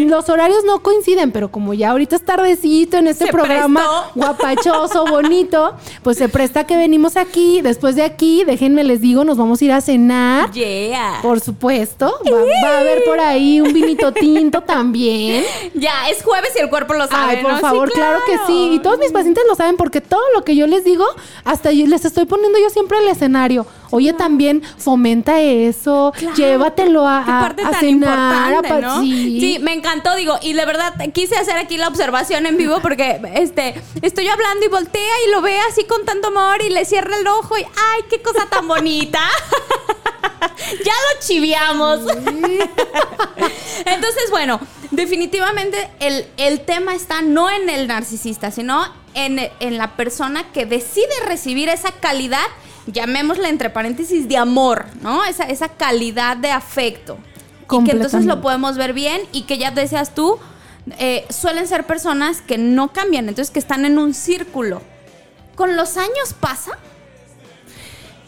[0.08, 4.10] Los horarios no coinciden, pero como ya ahorita es tardecito en este Se programa prestó.
[4.14, 7.60] guapachoso, bonito, pues se presta que venimos aquí.
[7.62, 10.50] Después de aquí, déjenme les digo, nos vamos a ir a cenar.
[10.52, 11.20] Yeah.
[11.22, 12.14] Por supuesto.
[12.26, 12.38] Va,
[12.68, 15.44] va a haber por ahí un vinito tinto también.
[15.74, 17.36] Ya, es jueves y el cuerpo lo sabe.
[17.36, 17.56] Ay, por ¿no?
[17.58, 18.20] Sí, favor, claro.
[18.26, 18.70] que sí.
[18.74, 21.04] Y todos mis pacientes lo saben porque todo lo que yo les digo,
[21.44, 23.66] hasta yo- les estoy poniendo yo siempre el escenario.
[23.90, 26.36] Oye, también fomenta eso, Claro.
[26.36, 28.52] llévatelo a, a- parte a tan cenar.
[28.52, 29.00] importante, ¿no?
[29.02, 29.40] sí.
[29.40, 33.20] Sí, me encantó, digo, y de verdad quise hacer aquí la observación en vivo porque
[33.34, 37.16] este estoy hablando y voltea y lo ve así con tanto amor y le cierra
[37.16, 39.20] el ojo y ay, qué cosa tan bonita.
[40.84, 42.00] ya lo chiviamos.
[43.86, 49.96] Entonces, bueno, definitivamente el, el tema está no en el narcisista, sino en, en la
[49.96, 52.44] persona que decide recibir esa calidad,
[52.86, 55.24] llamémosla entre paréntesis, de amor, ¿no?
[55.24, 57.18] Esa, esa calidad de afecto.
[57.72, 60.38] Y que entonces lo podemos ver bien y que ya decías tú,
[60.98, 64.82] eh, suelen ser personas que no cambian, entonces que están en un círculo.
[65.54, 66.72] ¿Con los años pasa?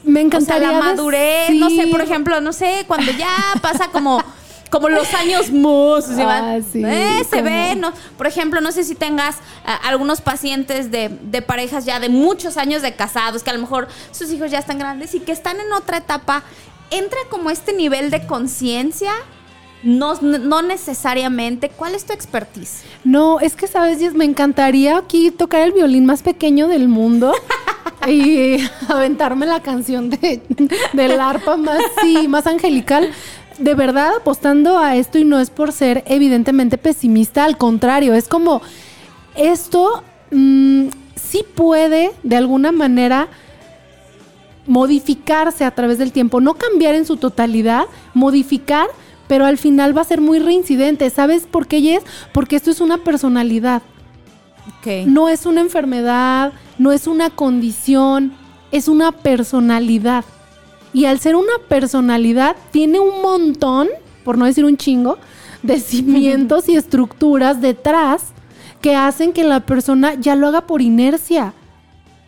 [0.04, 0.68] Me O sea, encantaría.
[0.72, 4.22] la des- madurez, no sé, por ejemplo, no sé, cuando ya pasa como,
[4.72, 6.54] como los años mozos, ¿sí va?
[6.54, 7.92] Ah, sí, Eh, se ve, ¿no?
[8.16, 12.56] Por ejemplo, no sé si tengas ah, algunos pacientes de, de parejas ya de muchos
[12.56, 15.60] años de casados, que a lo mejor sus hijos ya están grandes y que están
[15.60, 16.42] en otra etapa,
[16.90, 19.12] entra como este nivel de conciencia,
[19.82, 21.68] no, no necesariamente.
[21.68, 22.82] ¿Cuál es tu expertise?
[23.04, 27.34] No, es que sabes, Jess, me encantaría aquí tocar el violín más pequeño del mundo
[28.08, 28.56] y
[28.88, 30.40] aventarme la canción de,
[30.94, 33.10] del arpa más, sí, más angelical.
[33.58, 38.28] De verdad, apostando a esto y no es por ser evidentemente pesimista, al contrario, es
[38.28, 38.62] como
[39.34, 43.28] esto mm, sí puede de alguna manera
[44.66, 48.86] modificarse a través del tiempo, no cambiar en su totalidad, modificar,
[49.26, 51.08] pero al final va a ser muy reincidente.
[51.10, 52.04] ¿Sabes por qué, Jess?
[52.32, 53.82] Porque esto es una personalidad,
[55.06, 58.32] no es una enfermedad, no es una condición,
[58.70, 60.24] es una personalidad.
[60.92, 63.88] Y al ser una personalidad, tiene un montón,
[64.24, 65.18] por no decir un chingo,
[65.62, 68.26] de cimientos y estructuras detrás
[68.80, 71.54] que hacen que la persona ya lo haga por inercia.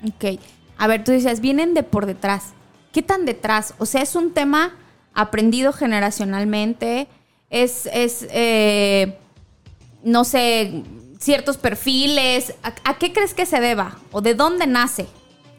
[0.06, 0.40] Ok.
[0.78, 2.52] A ver, tú dices, vienen de por detrás.
[2.92, 3.74] ¿Qué tan detrás?
[3.78, 4.72] O sea, es un tema
[5.12, 7.08] aprendido generacionalmente.
[7.50, 9.18] Es, es eh,
[10.04, 10.84] no sé,
[11.18, 12.54] ciertos perfiles.
[12.62, 13.98] ¿A, a qué crees que se deba?
[14.12, 15.06] ¿O de dónde nace?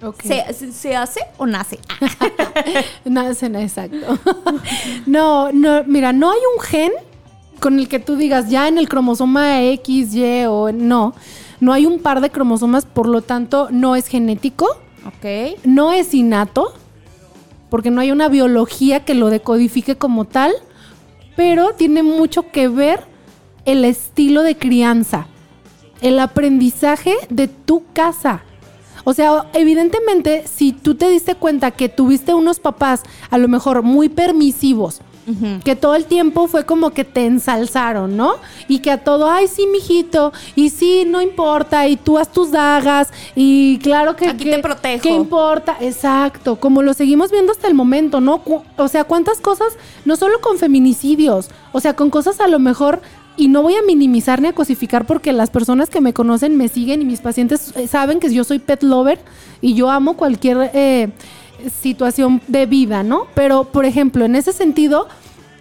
[0.01, 0.21] Ok.
[0.23, 1.79] ¿Se, se- hace o nace?
[3.05, 4.19] Nacen, exacto.
[5.05, 6.91] no, no, mira, no hay un gen
[7.59, 11.13] con el que tú digas ya en el cromosoma X, Y o no.
[11.59, 14.67] No hay un par de cromosomas, por lo tanto, no es genético,
[15.07, 15.57] ok.
[15.63, 16.73] no es innato,
[17.69, 20.51] porque no hay una biología que lo decodifique como tal,
[21.37, 23.03] pero tiene mucho que ver
[23.63, 25.27] el estilo de crianza,
[26.01, 28.43] el aprendizaje de tu casa.
[29.05, 33.81] O sea, evidentemente, si tú te diste cuenta que tuviste unos papás a lo mejor
[33.83, 34.99] muy permisivos,
[35.63, 38.33] que todo el tiempo fue como que te ensalzaron, ¿no?
[38.67, 42.51] Y que a todo, ay, sí, mijito, y sí, no importa, y tú haz tus
[42.51, 44.27] dagas, y claro que...
[44.27, 45.01] Aquí que- te protejo.
[45.01, 45.77] ¿Qué importa?
[45.79, 48.39] Exacto, como lo seguimos viendo hasta el momento, ¿no?
[48.77, 49.69] O sea, cuántas cosas,
[50.05, 53.01] no solo con feminicidios, o sea, con cosas a lo mejor,
[53.37, 56.67] y no voy a minimizar ni a cosificar porque las personas que me conocen me
[56.67, 59.19] siguen y mis pacientes eh, saben que yo soy pet lover
[59.61, 61.09] y yo amo cualquier eh,
[61.81, 63.27] situación de vida, ¿no?
[63.33, 65.07] Pero, por ejemplo, en ese sentido,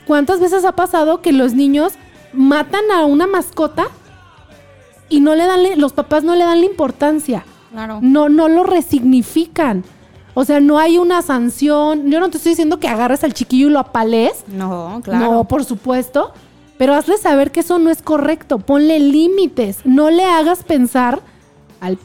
[0.06, 1.94] ¿cuántas veces ha pasado que los niños
[2.32, 3.86] matan a una mascota
[5.08, 7.44] y no le dan, los papás no le dan la importancia?
[7.72, 7.98] Claro.
[8.00, 9.82] no, no lo resignifican.
[10.34, 12.10] O sea, no hay una sanción.
[12.10, 14.44] Yo no te estoy diciendo que agarres al chiquillo y lo apalees.
[14.48, 15.32] No, claro.
[15.32, 16.32] No, por supuesto.
[16.78, 18.58] Pero hazle saber que eso no es correcto.
[18.58, 19.78] Ponle límites.
[19.84, 21.20] No le hagas pensar
[21.80, 21.98] al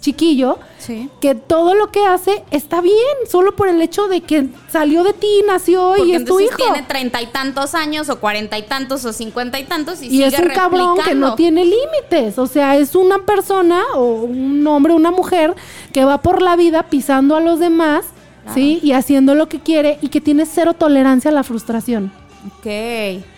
[0.00, 1.08] chiquillo Sí.
[1.22, 2.94] que todo lo que hace está bien,
[3.26, 6.56] solo por el hecho de que salió de ti, nació Porque y es tu hijo.
[6.56, 10.10] tiene treinta y tantos años, o cuarenta y tantos, o cincuenta y tantos, y, Y
[10.10, 12.38] sigue es un cabrón que no tiene límites.
[12.38, 15.54] O sea, es una persona o un hombre, una mujer
[15.92, 18.04] que va por la vida pisando a los demás,
[18.52, 18.80] ¿sí?
[18.82, 22.12] Y haciendo lo que quiere y que tiene cero tolerancia a la frustración.
[22.46, 22.66] Ok.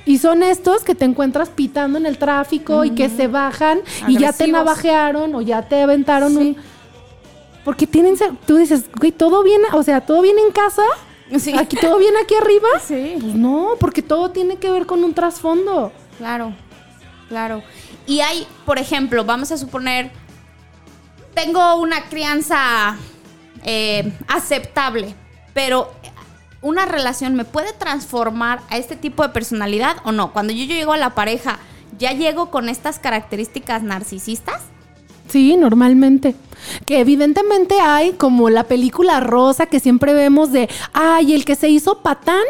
[0.05, 4.19] Y son estos que te encuentras pitando en el tráfico y que se bajan y
[4.19, 6.37] ya te navajearon o ya te aventaron Sí.
[6.39, 6.57] un...
[7.65, 8.17] Porque tienen...
[8.47, 9.61] Tú dices, güey, ¿todo bien?
[9.73, 10.83] O sea, ¿todo bien en casa?
[11.39, 11.53] Sí.
[11.57, 12.69] ¿Aquí todo bien aquí arriba?
[12.87, 13.17] Sí.
[13.21, 15.93] Pues no, porque todo tiene que ver con un trasfondo.
[16.19, 16.55] Claro,
[17.29, 17.63] claro.
[18.07, 20.11] Y hay, por ejemplo, vamos a suponer,
[21.35, 22.97] tengo una crianza
[23.65, 25.15] eh, aceptable,
[25.53, 25.91] pero
[26.67, 30.33] una relación me puede transformar a este tipo de personalidad o no.
[30.33, 31.59] Cuando yo, yo llego a la pareja,
[31.99, 34.63] ¿ya llego con estas características narcisistas?
[35.29, 36.35] Sí, normalmente.
[36.85, 41.69] Que evidentemente hay como la película rosa que siempre vemos de, ay, el que se
[41.69, 42.43] hizo patán,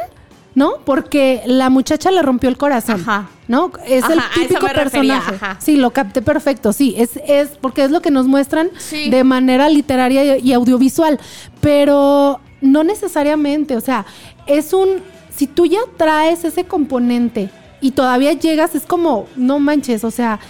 [0.54, 0.74] ¿no?
[0.84, 3.00] Porque la muchacha le rompió el corazón.
[3.02, 3.28] Ajá.
[3.48, 3.70] ¿No?
[3.86, 5.34] Es Ajá, el típico personaje.
[5.36, 5.56] ajá.
[5.60, 6.72] Sí, lo capté perfecto.
[6.72, 9.08] Sí, es, es porque es lo que nos muestran Sí.
[9.10, 11.18] de manera literaria y audiovisual.
[11.60, 13.76] Pero no necesariamente.
[13.76, 14.06] O sea,
[14.46, 15.02] es un.
[15.34, 20.40] Si tú ya traes ese componente y todavía llegas, es como, no manches, o sea,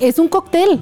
[0.00, 0.80] es un cóctel.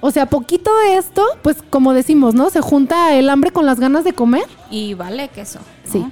[0.00, 2.50] O sea, poquito de esto, pues como decimos, ¿no?
[2.50, 4.44] Se junta el hambre con las ganas de comer.
[4.68, 5.60] Y vale queso.
[5.60, 5.92] ¿no?
[5.92, 6.06] Sí.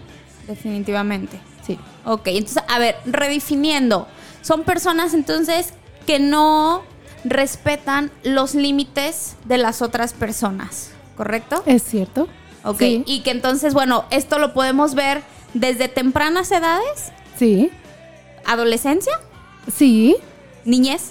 [0.47, 1.41] Definitivamente.
[1.67, 1.77] Sí.
[2.05, 4.07] Ok, entonces, a ver, redefiniendo.
[4.43, 5.75] Son personas entonces
[6.07, 6.83] que no
[7.25, 11.63] respetan los límites de las otras personas, ¿correcto?
[11.67, 12.29] Es cierto.
[12.65, 13.03] Ok, Sí.
[13.07, 15.23] y que entonces, bueno, esto lo podemos ver
[15.55, 17.71] desde tempranas edades, Sí.
[18.45, 19.13] adolescencia,
[19.75, 20.17] Sí.
[20.65, 21.11] niñez,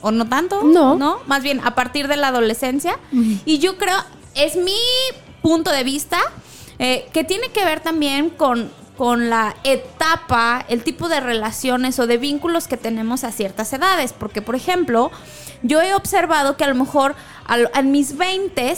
[0.00, 0.94] o no tanto, No.
[0.96, 1.18] ¿no?
[1.26, 2.98] Más bien a partir de la adolescencia.
[3.44, 3.96] Y yo creo,
[4.34, 4.76] es mi
[5.42, 6.18] punto de vista,
[6.78, 12.06] eh, que tiene que ver también con, con la etapa, el tipo de relaciones o
[12.06, 14.12] de vínculos que tenemos a ciertas edades.
[14.12, 15.10] Porque, por ejemplo,
[15.62, 17.14] yo he observado que a lo mejor
[17.46, 18.76] al- en mis 20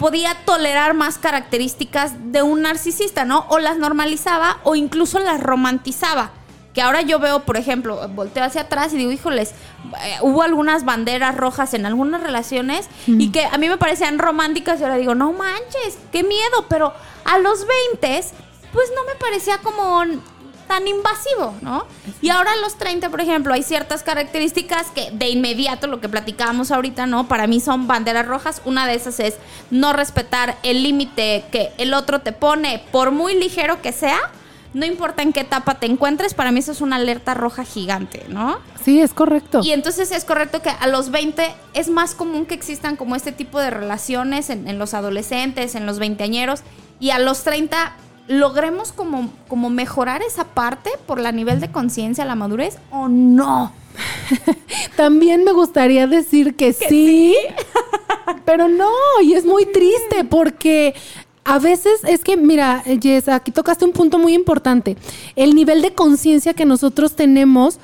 [0.00, 3.44] podía tolerar más características de un narcisista, ¿no?
[3.50, 6.30] O las normalizaba o incluso las romantizaba.
[6.72, 9.50] Que ahora yo veo, por ejemplo, volteo hacia atrás y digo, híjoles,
[10.02, 14.80] eh, hubo algunas banderas rojas en algunas relaciones y que a mí me parecían románticas
[14.80, 16.94] y ahora digo, no manches, qué miedo, pero
[17.26, 18.24] a los 20,
[18.72, 20.02] pues no me parecía como
[20.70, 21.84] tan invasivo, ¿no?
[22.22, 26.08] Y ahora a los 30, por ejemplo, hay ciertas características que de inmediato, lo que
[26.08, 27.26] platicábamos ahorita, ¿no?
[27.26, 28.62] Para mí son banderas rojas.
[28.64, 29.34] Una de esas es
[29.72, 34.16] no respetar el límite que el otro te pone, por muy ligero que sea.
[34.72, 38.24] No importa en qué etapa te encuentres, para mí eso es una alerta roja gigante,
[38.28, 38.60] ¿no?
[38.84, 39.62] Sí, es correcto.
[39.64, 43.32] Y entonces es correcto que a los 20 es más común que existan como este
[43.32, 46.60] tipo de relaciones en, en los adolescentes, en los veinteañeros,
[47.00, 47.96] y a los 30
[48.30, 53.72] logremos como, como mejorar esa parte por la nivel de conciencia, la madurez, o no.
[54.96, 57.34] También me gustaría decir que, sí,
[58.44, 58.90] Pero no,
[59.22, 60.94] y es muy triste porque
[61.44, 64.96] a veces es que, mira, Jess, aquí tocaste un punto muy importante.
[65.36, 67.78] El nivel de conciencia que nosotros tenemos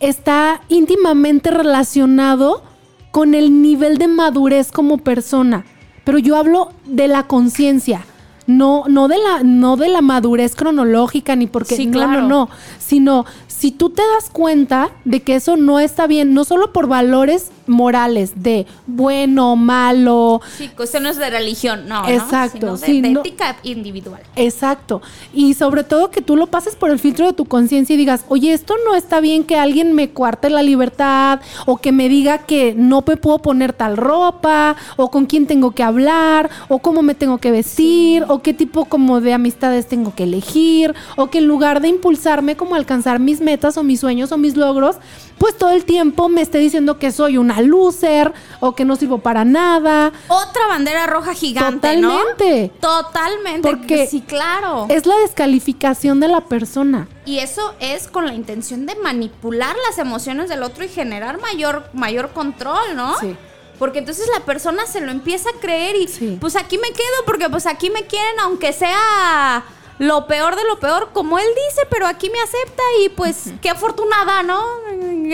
[0.00, 2.62] está íntimamente relacionado
[3.10, 5.64] con el nivel de madurez como persona.
[6.04, 8.04] Pero yo hablo de la conciencia.
[8.46, 12.22] No, no de la, no de la madurez cronológica, ni porque Sí, no, claro.
[12.22, 12.48] no, no.
[12.78, 13.24] Sino
[13.56, 17.50] si tú te das cuenta de que eso no está bien, no solo por valores
[17.66, 22.02] morales de bueno, malo, Sí, cuestiones de religión, no.
[22.02, 22.08] ¿no?
[22.08, 24.20] Exacto, Sino de, sí, de no- ética individual.
[24.36, 25.00] Exacto.
[25.32, 28.24] Y sobre todo que tú lo pases por el filtro de tu conciencia y digas,
[28.28, 32.38] oye, esto no está bien que alguien me cuarte la libertad o que me diga
[32.38, 37.02] que no me puedo poner tal ropa o con quién tengo que hablar o cómo
[37.02, 41.38] me tengo que vestir o qué tipo como de amistades tengo que elegir o que
[41.38, 44.96] en lugar de impulsarme como alcanzar mis metas o mis sueños o mis logros,
[45.38, 49.18] pues todo el tiempo me esté diciendo que soy una loser o que no sirvo
[49.18, 50.12] para nada.
[50.28, 52.08] Otra bandera roja gigante, ¿no?
[52.10, 52.72] Totalmente.
[52.80, 53.68] Totalmente.
[53.68, 54.86] Porque sí, claro.
[54.88, 57.06] Es la descalificación de la persona.
[57.26, 61.88] Y eso es con la intención de manipular las emociones del otro y generar mayor,
[61.92, 63.16] mayor control, ¿no?
[63.18, 63.36] Sí.
[63.78, 66.38] Porque entonces la persona se lo empieza a creer y Sí.
[66.40, 69.64] pues aquí me quedo porque pues aquí me quieren aunque sea
[69.98, 73.70] lo peor de lo peor, como él dice, pero aquí me acepta y pues qué
[73.70, 74.60] afortunada, ¿no?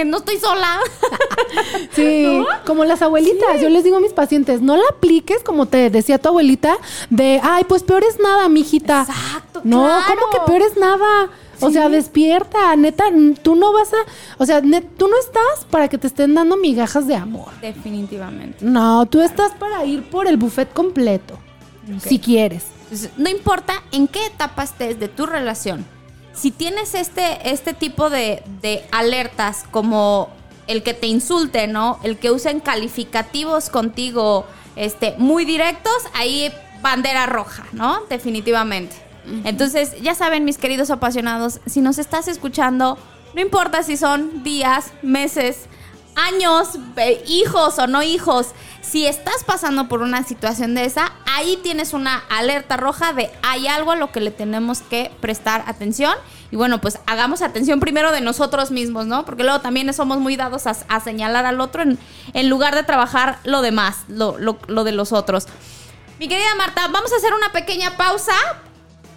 [0.05, 0.79] No estoy sola.
[1.95, 3.61] Sí, como las abuelitas.
[3.61, 6.77] Yo les digo a mis pacientes, no la apliques como te decía tu abuelita,
[7.11, 9.03] de, ay, pues peor es nada, mijita.
[9.09, 10.05] Exacto, No, claro.
[10.09, 11.29] ¿cómo que peor es nada?
[11.63, 13.05] O sea, despierta, neta,
[13.43, 13.97] tú no vas a,
[14.39, 17.49] o sea, net- tú no estás para que te estén dando migajas de amor.
[17.61, 18.59] Definitivamente.
[18.65, 21.39] No, tú estás para ir por el buffet completo,
[22.03, 22.65] si quieres.
[22.91, 25.87] Entonces, no importa en qué etapa estés de tu relación,
[26.33, 30.31] si tienes este, este tipo de, de alertas como
[30.67, 31.99] el que te insulte, ¿no?
[32.03, 38.01] El que usen calificativos contigo este, muy directos, ahí bandera roja, ¿no?
[38.09, 38.97] Definitivamente.
[39.45, 42.99] Entonces, ya saben, mis queridos apasionados, si nos estás escuchando,
[43.35, 45.67] no importa si son días, meses,
[46.29, 46.79] años,
[47.27, 48.49] hijos o no hijos,
[48.83, 53.69] si estás pasando por una situación de esa, ahí tienes una alerta roja de hay
[53.69, 56.15] algo a lo que le tenemos que prestar atención.
[56.51, 59.25] Y bueno, pues hagamos atención primero de nosotros mismos, ¿no?
[59.25, 63.63] Porque luego también somos muy dados a, señalar al otro en, lugar de trabajar lo
[63.63, 65.47] demás, lo de los otros.
[66.19, 68.35] Mi querida Marta, vamos a hacer una pequeña pausa.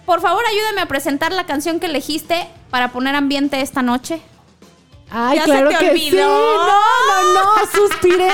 [0.06, 4.22] Por favor, ayúdame a presentar la canción que elegiste para poner ambiente esta noche.
[5.10, 6.00] Ay, Ya se claro te que olvidó.
[6.10, 6.16] sí.
[6.16, 8.28] No, no, no, suspiré.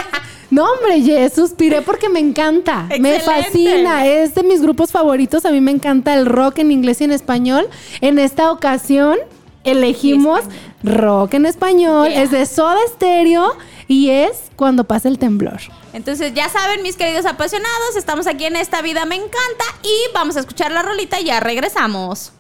[0.51, 2.89] No, hombre, suspiré porque me encanta.
[2.99, 4.07] Me fascina.
[4.07, 5.45] Es de mis grupos favoritos.
[5.45, 7.69] A mí me encanta el rock en inglés y en español.
[8.01, 9.17] En esta ocasión
[9.63, 10.41] elegimos
[10.83, 12.09] rock en español.
[12.09, 12.23] Yeah.
[12.23, 13.57] Es de Soda Stereo
[13.87, 15.61] y es cuando pasa el temblor.
[15.93, 20.37] Entonces, ya saben, mis queridos apasionados, estamos aquí en Esta Vida Me Encanta y vamos
[20.37, 22.33] a escuchar la rolita y ya regresamos.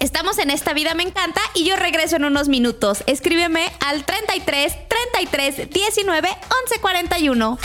[0.00, 3.04] Estamos en Esta Vida Me Encanta y yo regreso en unos minutos.
[3.06, 7.58] Escríbeme al 33 33 19 11 41.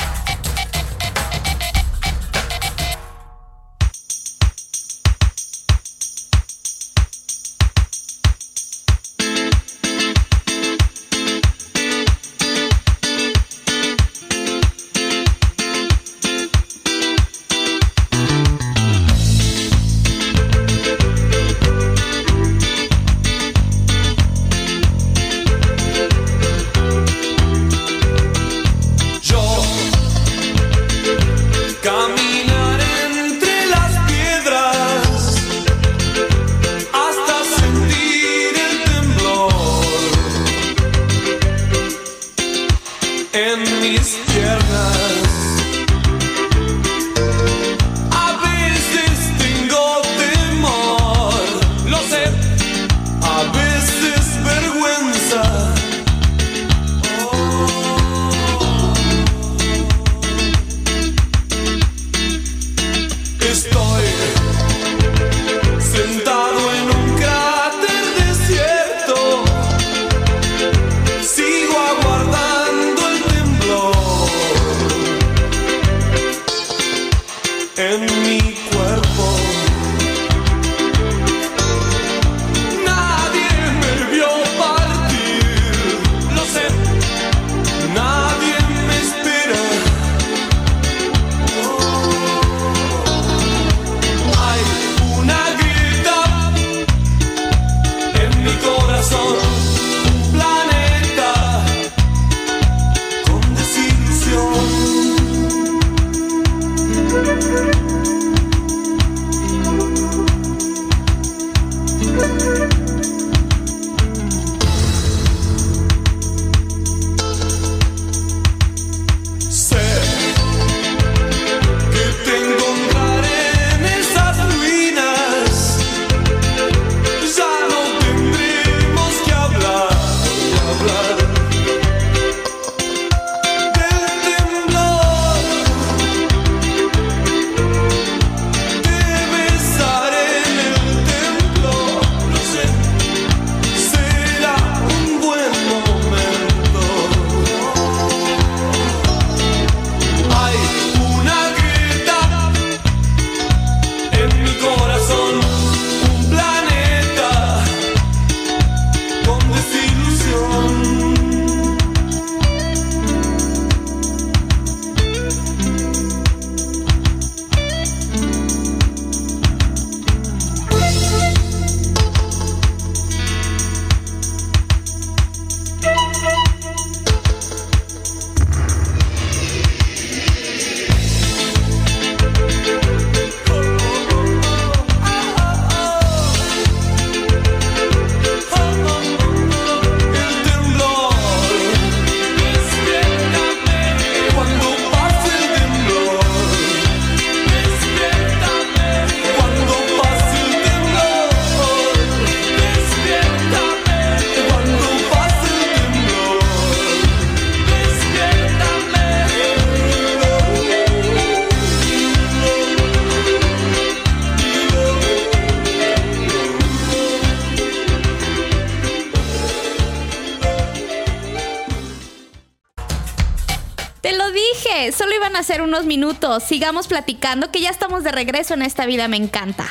[226.40, 229.66] Sigamos platicando que ya estamos de regreso en esta vida, me encanta.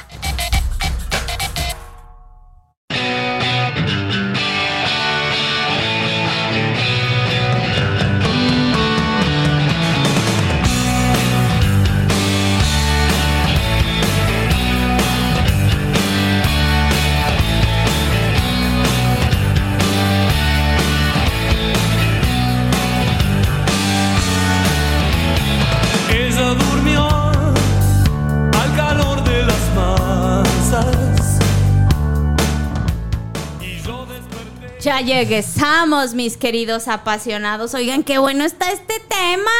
[35.06, 37.72] Ya mis queridos apasionados.
[37.72, 39.50] Oigan, qué bueno está este tema.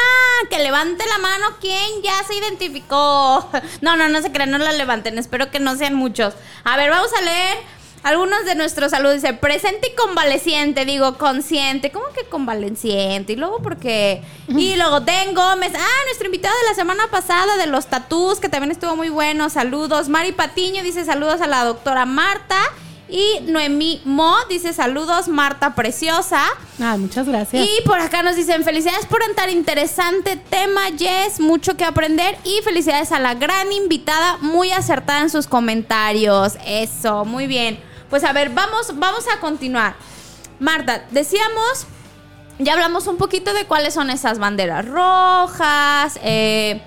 [0.50, 3.48] Que levante la mano quien ya se identificó.
[3.80, 5.16] No, no, no se crean, no la levanten.
[5.16, 6.34] Espero que no sean muchos.
[6.64, 7.58] A ver, vamos a leer
[8.02, 9.22] algunos de nuestros saludos.
[9.22, 10.84] Dice, presente y convaleciente.
[10.84, 11.90] Digo, consciente.
[11.90, 13.32] ¿Cómo que convaleciente?
[13.32, 14.22] Y luego, porque.
[14.48, 15.72] Y luego, Den Gómez.
[15.74, 19.48] Ah, nuestro invitado de la semana pasada de los tatús, que también estuvo muy bueno.
[19.48, 20.10] Saludos.
[20.10, 22.58] Mari Patiño dice, saludos a la doctora Marta.
[23.10, 26.42] Y Noemí Mo dice saludos, Marta Preciosa.
[26.80, 27.66] Ah, muchas gracias.
[27.66, 32.38] Y por acá nos dicen felicidades por un tan interesante tema, Jess, mucho que aprender.
[32.44, 36.54] Y felicidades a la gran invitada, muy acertada en sus comentarios.
[36.66, 37.80] Eso, muy bien.
[38.08, 39.94] Pues a ver, vamos, vamos a continuar.
[40.58, 41.86] Marta, decíamos,
[42.58, 46.82] ya hablamos un poquito de cuáles son esas banderas rojas, eh,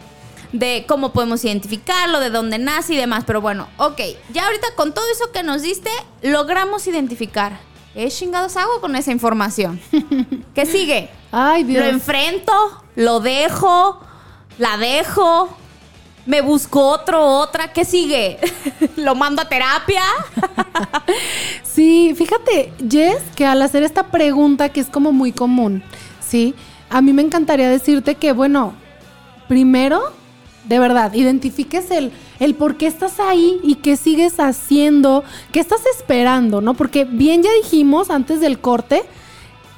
[0.54, 3.26] de cómo podemos identificarlo, de dónde nace y demás.
[3.28, 3.99] Pero bueno, ok,
[4.32, 5.89] ya ahorita con todo eso que nos diste,
[6.22, 7.60] logramos identificar.
[7.93, 9.80] ¿Qué chingados hago con esa información?
[10.56, 11.10] ¿Qué sigue?
[11.32, 11.86] Ay, Lo Dios.
[11.88, 12.54] enfrento,
[12.95, 13.99] lo dejo,
[14.58, 15.49] la dejo,
[16.26, 17.74] me busco otro, otra.
[17.74, 18.39] ¿Qué sigue?
[18.95, 20.01] ¿Lo mando a terapia?
[21.64, 25.84] Sí, fíjate, Jess, que al hacer esta pregunta que es como muy común,
[26.20, 26.54] ¿sí?
[26.89, 28.76] A mí me encantaría decirte que, bueno,
[29.47, 30.14] primero,
[30.66, 35.82] de verdad, identifiques el, el por qué estás ahí y qué sigues haciendo, qué estás
[35.97, 36.74] esperando, ¿no?
[36.74, 39.03] Porque bien ya dijimos antes del corte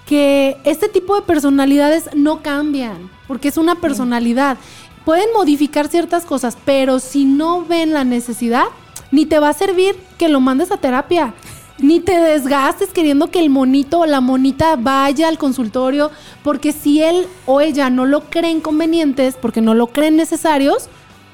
[0.06, 4.58] que este tipo de personalidades no cambian, porque es una personalidad.
[5.04, 8.66] Pueden modificar ciertas cosas, pero si no ven la necesidad,
[9.12, 11.34] ni te va a servir que lo mandes a terapia.
[11.78, 16.10] Ni te desgastes queriendo que el monito o la monita vaya al consultorio,
[16.44, 20.88] porque si él o ella no lo creen convenientes, porque no lo creen necesarios,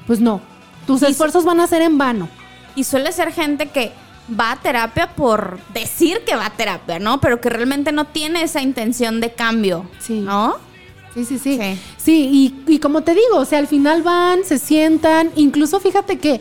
[0.06, 0.40] pues no.
[0.86, 2.28] Tus Y esfuerzos van a ser en vano.
[2.74, 3.92] Y suele ser gente que
[4.38, 7.20] va a terapia por decir que va a terapia, ¿no?
[7.20, 10.20] Pero que realmente no tiene esa intención de cambio, Sí.
[10.20, 10.56] ¿no?
[11.14, 11.58] Sí, sí, sí.
[11.60, 11.78] Sí.
[11.98, 12.30] Sí,
[12.66, 16.40] y, y como te digo, o sea, al final van, se sientan, incluso fíjate que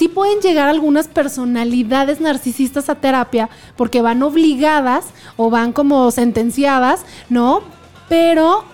[0.00, 5.04] sí pueden llegar algunas personalidades narcisistas a terapia porque van obligadas
[5.36, 7.60] o van como sentenciadas, ¿no?
[8.08, 8.64] Pero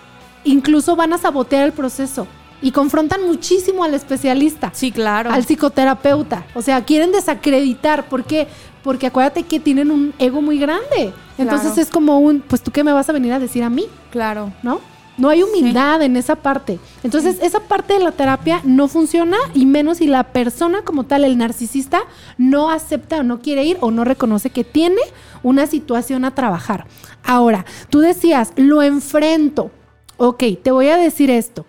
[0.44, 2.28] incluso van a sabotear el proceso
[2.62, 5.32] y confrontan muchísimo al especialista Sí, claro.
[5.32, 6.46] al psicoterapeuta.
[6.54, 8.08] O sea, quieren desacreditar.
[8.08, 8.46] ¿Por qué?
[8.84, 11.12] Porque acuérdate que tienen un ego muy grande.
[11.38, 11.82] Entonces Claro.
[11.82, 14.52] es como un, pues tú qué me vas a venir a decir a mí, Claro.
[14.62, 14.80] ¿no?
[15.18, 16.78] No hay humildad en esa parte.
[17.02, 21.24] Entonces, esa parte de la terapia no funciona y menos si la persona como tal,
[21.24, 22.02] el narcisista,
[22.36, 25.00] no acepta o no quiere ir o no reconoce que tiene
[25.42, 26.86] una situación a trabajar.
[27.24, 29.70] Ahora, tú decías, lo enfrento.
[30.18, 31.66] Ok, te voy a decir esto.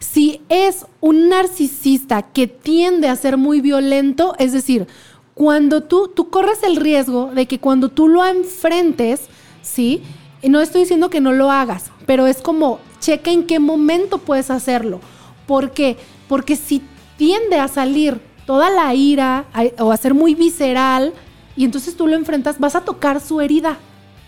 [0.00, 4.86] Si es un narcisista que tiende a ser muy violento, es decir,
[5.34, 9.28] cuando tú, tú corres el riesgo de que cuando tú lo enfrentes,
[9.62, 10.02] ¿sí?
[10.42, 14.18] Y no estoy diciendo que no lo hagas, pero es como, checa en qué momento
[14.18, 15.00] puedes hacerlo.
[15.46, 15.96] ¿Por qué?
[16.28, 16.82] Porque si
[17.16, 21.12] tiende a salir toda la ira a- o a ser muy visceral,
[21.56, 23.76] y entonces tú lo enfrentas, vas a tocar su herida,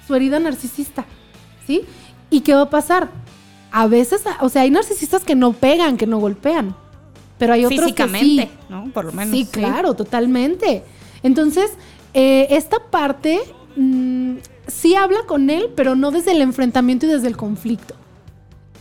[0.06, 1.04] su herida narcisista,
[1.66, 1.82] ¿sí?
[2.30, 3.08] ¿Y qué va a pasar?
[3.70, 6.76] A veces, o sea, hay narcisistas que no pegan, que no golpean,
[7.38, 8.58] pero hay otros Físicamente, que sí.
[8.68, 8.90] ¿no?
[8.92, 9.34] Por lo menos.
[9.36, 10.84] Sí, claro, totalmente.
[11.22, 11.72] Entonces,
[12.12, 13.40] eh, esta parte
[13.76, 14.34] mm,
[14.66, 17.94] sí habla con él, pero no desde el enfrentamiento y desde el conflicto.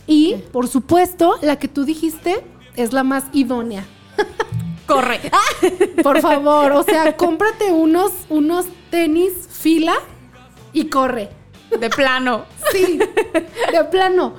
[0.06, 2.44] Y, por supuesto, la que tú dijiste
[2.76, 3.84] es la más idónea.
[4.86, 5.20] Corre.
[6.02, 9.94] Por favor, o sea, cómprate unos, unos tenis fila
[10.74, 11.30] y corre.
[11.80, 12.44] De plano.
[12.70, 14.34] Sí, de plano.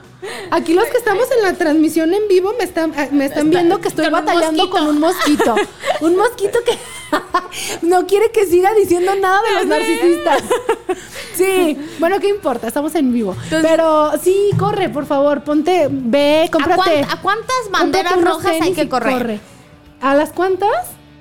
[0.52, 3.88] Aquí los que estamos en la transmisión en vivo me están, me están viendo que
[3.88, 5.56] estoy batallando con un mosquito.
[6.02, 6.78] Un mosquito que
[7.86, 10.44] no quiere que siga diciendo nada de los narcisistas.
[11.36, 12.68] Sí, bueno, ¿qué importa?
[12.68, 13.36] Estamos en vivo.
[13.50, 17.06] Pero sí, corre, por favor, ponte, ve, ¿A, cómprate.
[17.10, 19.14] a cuántas banderas rojas hay que correr?
[19.14, 19.40] corre.
[20.02, 20.70] ¿A las cuántas?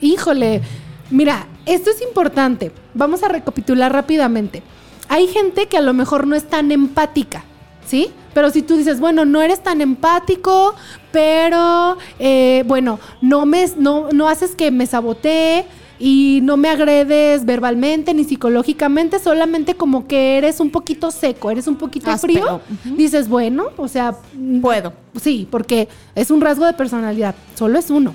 [0.00, 0.62] Híjole.
[1.10, 2.72] Mira, esto es importante.
[2.94, 4.62] Vamos a recapitular rápidamente.
[5.08, 7.44] Hay gente que a lo mejor no es tan empática,
[7.86, 8.08] ¿sí?
[8.32, 10.74] Pero si tú dices, bueno, no eres tan empático,
[11.12, 15.64] pero eh, bueno, no me no, no haces que me sabotee
[15.98, 21.66] y no me agredes verbalmente ni psicológicamente, solamente como que eres un poquito seco, eres
[21.66, 22.60] un poquito frío,
[22.96, 24.16] dices, bueno, o sea,
[24.60, 24.92] Puedo.
[25.20, 28.14] Sí, porque es un rasgo de personalidad, solo es uno.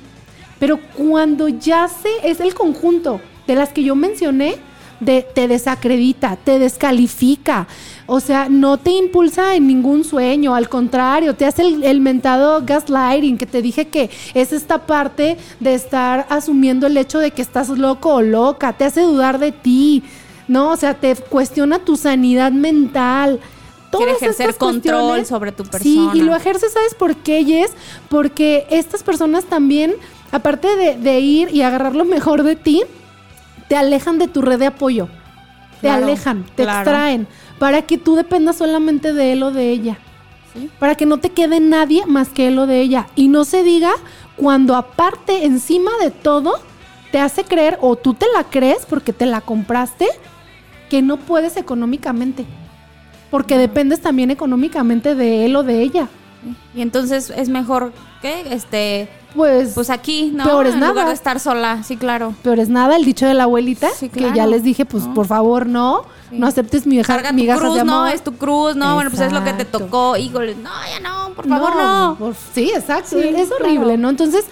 [0.59, 4.57] Pero cuando ya se es el conjunto de las que yo mencioné,
[4.99, 7.67] de, te desacredita, te descalifica,
[8.09, 12.61] o sea, no te impulsa en ningún sueño, al contrario, te hace el, el mentado
[12.65, 17.41] gaslighting, que te dije que es esta parte de estar asumiendo el hecho de que
[17.41, 20.03] estás loco o loca, te hace dudar de ti,
[20.47, 20.71] ¿no?
[20.71, 23.39] O sea, te cuestiona tu sanidad mental.
[23.91, 26.11] Quiere ejercer control sobre tu Sí, persona.
[26.15, 27.71] y lo ejerce, ¿sabes por qué, Jess?
[28.07, 29.93] Porque estas personas también,
[30.31, 32.83] aparte de, de ir y agarrar lo mejor de ti,
[33.67, 35.07] te alejan de tu red de apoyo.
[35.81, 36.79] Te Claro, alejan, te claro.
[36.81, 37.27] extraen,
[37.59, 39.99] para que tú dependas solamente de él o de ella.
[40.53, 40.69] Sí.
[40.79, 43.07] Para que no te quede nadie más que él o de ella.
[43.15, 43.91] Y no se diga
[44.35, 46.53] cuando aparte, encima de todo,
[47.11, 50.07] te hace creer, o tú te la crees porque te la compraste,
[50.89, 52.45] que no puedes económicamente.
[53.29, 56.07] Porque dependes también económicamente de él o de ella.
[56.73, 57.91] Y entonces es mejor
[58.21, 60.43] que este Pues, pues aquí, ¿no?
[60.43, 61.07] Peor es en lugar nada.
[61.09, 62.33] de estar sola, sí, claro.
[62.43, 65.13] peor es nada, el dicho de la abuelita, Sí, que ya les dije, pues No.
[65.13, 66.37] por favor, no, Sí.
[66.39, 67.93] no aceptes mi Carga tu migajas cruz, de amor.
[67.95, 70.99] no, es tu cruz, no, bueno, pues es lo que te tocó, híjole, no, ya
[70.99, 72.15] no, por favor, no.
[72.19, 73.19] por- sí, exacto.
[73.21, 73.97] Sí, es horrible, claro.
[74.01, 74.09] ¿no?
[74.09, 74.45] Entonces,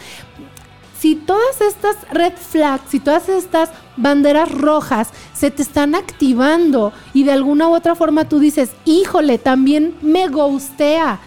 [0.99, 7.23] si todas estas red flags, si todas estas banderas rojas se te están activando y
[7.23, 11.19] de alguna u otra forma tú dices, híjole, también me ghostea.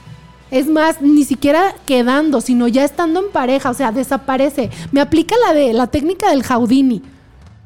[0.51, 4.71] Es más, ni siquiera quedando, sino ya estando en pareja, o sea, desaparece.
[4.93, 7.03] Me aplica la de la técnica del Houdini.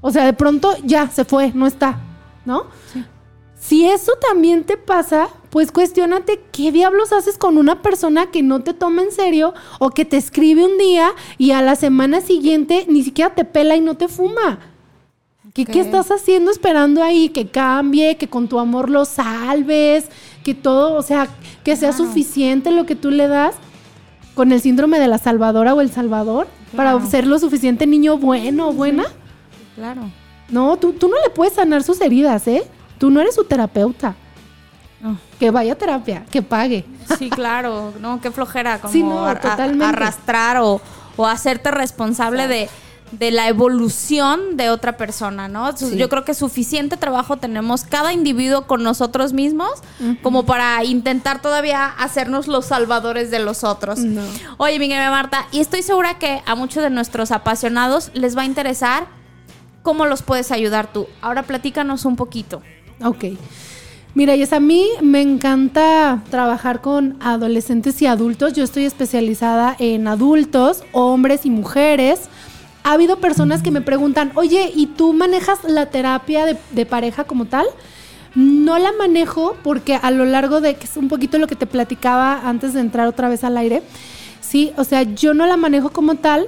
[0.00, 1.98] O sea, de pronto ya se fue, no está,
[2.44, 2.66] ¿no?
[3.58, 8.60] Si eso también te pasa, pues cuestionate qué diablos haces con una persona que no
[8.60, 12.84] te toma en serio o que te escribe un día y a la semana siguiente
[12.90, 14.58] ni siquiera te pela y no te fuma.
[15.54, 17.30] ¿Qué, qué estás haciendo esperando ahí?
[17.30, 20.10] Que cambie, que con tu amor lo salves,
[20.44, 21.26] que todo, o sea,
[21.64, 22.04] que sea Claro.
[22.06, 23.54] suficiente lo que tú le das
[24.34, 26.98] con el síndrome de la salvadora o el salvador Claro.
[26.98, 29.04] para ser lo suficiente niño bueno o buena.
[29.74, 30.02] Claro.
[30.50, 32.62] No, tú, tú no le puedes sanar sus heridas, ¿eh?
[32.98, 34.14] Tú no eres su terapeuta.
[35.00, 35.18] No.
[35.38, 36.84] Que vaya a terapia, que pague.
[37.18, 39.84] Sí, claro, no, qué flojera, como Sí, no, ar- a- totalmente.
[39.84, 40.80] arrastrar o,
[41.16, 42.68] o hacerte responsable de,
[43.18, 45.76] de la evolución de otra persona, ¿no?
[45.76, 45.96] Sí.
[45.96, 49.70] Yo creo que suficiente trabajo tenemos cada individuo con nosotros mismos
[50.22, 54.00] como para intentar todavía hacernos los salvadores de los otros.
[54.00, 54.22] No.
[54.58, 58.42] Oye, mi querida Marta, y estoy segura que a muchos de nuestros apasionados les va
[58.42, 59.06] a interesar
[59.82, 61.06] cómo los puedes ayudar tú.
[61.20, 62.62] Ahora platícanos un poquito.
[63.02, 63.24] Ok.
[64.14, 68.52] Mira, Yes, a mí me encanta trabajar con adolescentes y adultos.
[68.52, 72.28] Yo estoy especializada en adultos, hombres y mujeres.
[72.84, 77.46] Ha habido personas que me preguntan, oye, ¿y tú manejas la terapia de, pareja como
[77.46, 77.66] tal?
[78.34, 81.66] No la manejo porque a lo largo de, que es un poquito lo que te
[81.66, 83.82] platicaba antes de entrar otra vez al aire,
[84.42, 86.46] sí, o sea, yo no la manejo como tal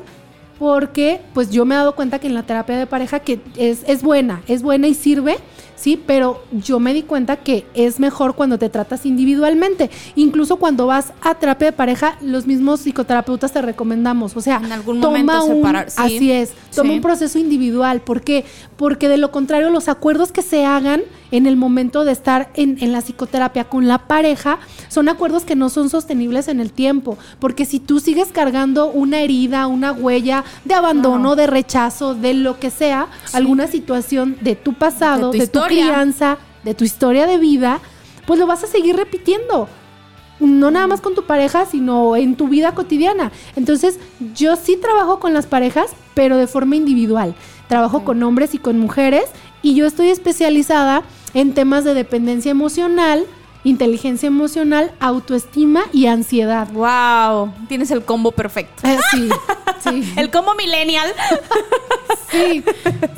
[0.58, 3.82] porque pues yo me he dado cuenta que en la terapia de pareja que es,
[3.86, 5.38] es buena, es buena y sirve,
[5.76, 9.90] sí, pero yo me di cuenta que es mejor cuando te tratas individualmente.
[10.16, 14.72] Incluso cuando vas a terapia de pareja, los mismos psicoterapeutas te recomendamos, o sea, En
[14.72, 15.96] algún momento un- separar, sí.
[16.02, 16.96] así es, toma Sí.
[16.96, 18.44] un proceso individual, ¿por qué?
[18.76, 22.78] Porque de lo contrario los acuerdos que se hagan en el momento de estar en,
[22.80, 24.58] en la psicoterapia con la pareja
[24.88, 29.20] son acuerdos que no son sostenibles en el tiempo, porque si tú sigues cargando una
[29.20, 34.74] herida, una huella de abandono, de rechazo, de lo que sea, alguna situación de tu
[34.74, 35.84] pasado, De de tu tu, historia.
[35.86, 37.80] crianza, de tu historia de vida,
[38.26, 39.68] pues lo vas a seguir repitiendo
[40.40, 43.32] no nada más con tu pareja, sino en tu vida cotidiana.
[43.56, 43.98] Entonces,
[44.34, 47.34] yo sí trabajo con las parejas, pero de forma individual.
[47.68, 49.24] Trabajo con hombres y con mujeres
[49.66, 51.02] y yo estoy especializada
[51.34, 53.26] en temas de dependencia emocional,
[53.64, 56.68] inteligencia emocional, autoestima y ansiedad.
[56.70, 58.86] Wow, tienes el combo perfecto.
[58.86, 59.28] Eh, sí,
[59.90, 60.12] sí.
[60.16, 61.08] El combo millennial.
[62.28, 62.62] Sí,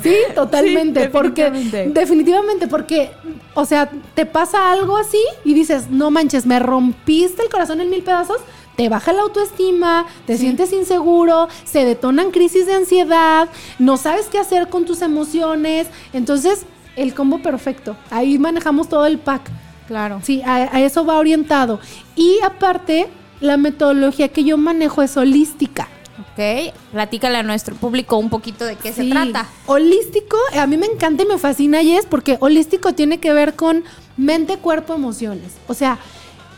[0.03, 1.05] sí, totalmente.
[1.05, 1.99] Sí, porque definitivamente.
[1.99, 3.11] definitivamente, porque,
[3.55, 7.89] o sea, te pasa algo así y dices, no manches, me rompiste el corazón en
[7.89, 8.37] mil pedazos.
[8.79, 14.37] Te baja la autoestima, te sientes inseguro, se detonan crisis de ansiedad, no sabes qué
[14.37, 15.87] hacer con tus emociones.
[16.13, 16.65] Entonces,
[16.95, 17.97] el combo perfecto.
[18.09, 19.51] Ahí manejamos todo el pack.
[19.85, 20.21] Claro.
[20.23, 21.81] Sí, a, a eso va orientado.
[22.15, 23.09] Y aparte,
[23.41, 25.89] la metodología que yo manejo es holística.
[26.19, 29.45] Ok, platícale a nuestro público un poquito de qué se trata.
[29.65, 33.55] Holístico, a mí me encanta y me fascina y es porque holístico tiene que ver
[33.55, 33.83] con
[34.15, 35.51] mente, cuerpo, emociones.
[35.67, 35.99] O sea,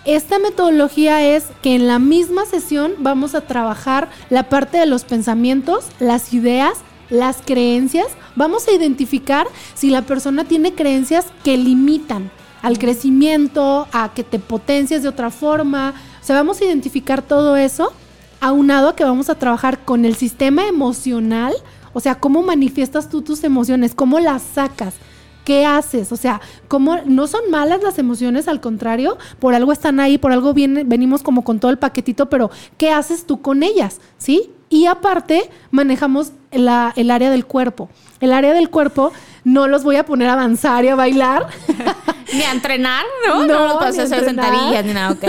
[0.06, 5.04] esta metodología es que en la misma sesión vamos a trabajar la parte de los
[5.04, 6.80] pensamientos, las ideas,
[7.10, 8.08] las creencias.
[8.36, 12.32] Vamos a identificar si la persona tiene creencias que limitan
[12.64, 15.93] al crecimiento, a que te potencias de otra forma.
[16.22, 17.93] O sea, vamos a identificar todo eso
[18.39, 21.54] aunado a que vamos a trabajar con el sistema emocional,
[21.93, 24.95] o sea, cómo manifiestas tú tus emociones, cómo las sacas.
[25.44, 26.12] ¿Qué haces?
[26.12, 30.32] O sea, cómo no son malas las emociones, al contrario, por algo están ahí, por
[30.32, 34.00] algo viene, venimos como con todo el paquetito, pero ¿qué haces tú con ellas?
[34.18, 34.52] ¿Sí?
[34.70, 37.89] Y aparte, manejamos la- el área del cuerpo.
[38.20, 39.12] El área del cuerpo
[39.44, 41.48] no los voy a poner a avanzar y a bailar.
[42.34, 43.39] Ni a entrenar, ¿no?
[43.39, 45.24] No, No, los vas a hacer sentadillas ni nada, ok.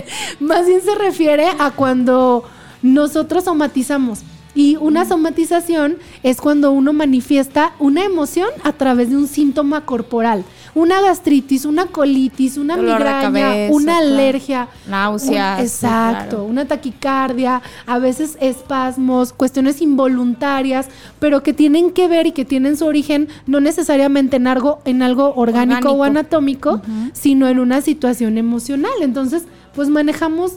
[0.40, 2.44] Más bien se refiere a cuando
[2.82, 4.20] nosotros somatizamos.
[4.56, 10.44] Y una somatización es cuando uno manifiesta una emoción a través de un síntoma corporal.
[10.74, 14.06] Una gastritis, una colitis, una Dolor migraña, cabeza, una claro.
[14.14, 14.68] alergia.
[14.88, 16.44] Náuseas, un- exacto, claro.
[16.44, 20.88] una taquicardia, a veces espasmos, cuestiones involuntarias,
[21.18, 25.02] pero que tienen que ver y que tienen su origen no necesariamente en algo, en
[25.02, 26.80] algo orgánico, o anatómico,
[27.12, 28.92] sino en una situación emocional.
[29.02, 29.44] Entonces,
[29.74, 30.54] pues manejamos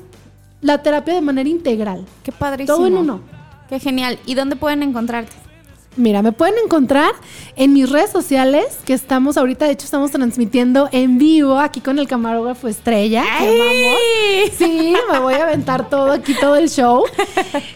[0.62, 2.06] la terapia de manera integral.
[2.24, 2.78] Qué padrísimo.
[2.78, 3.39] Todo en uno.
[3.70, 4.20] Qué genial.
[4.26, 5.34] ¿Y dónde pueden encontrarte?
[5.96, 7.12] Mira, me pueden encontrar
[7.56, 12.00] en mis redes sociales, que estamos ahorita, de hecho, estamos transmitiendo en vivo aquí con
[12.00, 13.24] el camarógrafo Estrella.
[13.24, 14.00] amamos.
[14.58, 17.04] Sí, me voy a aventar todo aquí, todo el show.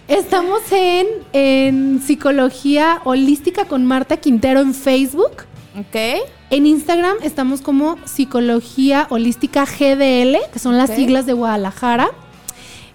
[0.07, 5.43] Estamos en, en Psicología Holística con Marta Quintero en Facebook.
[5.77, 6.23] Ok.
[6.49, 12.11] En Instagram estamos como Psicología Holística GDL, que son las siglas de Guadalajara.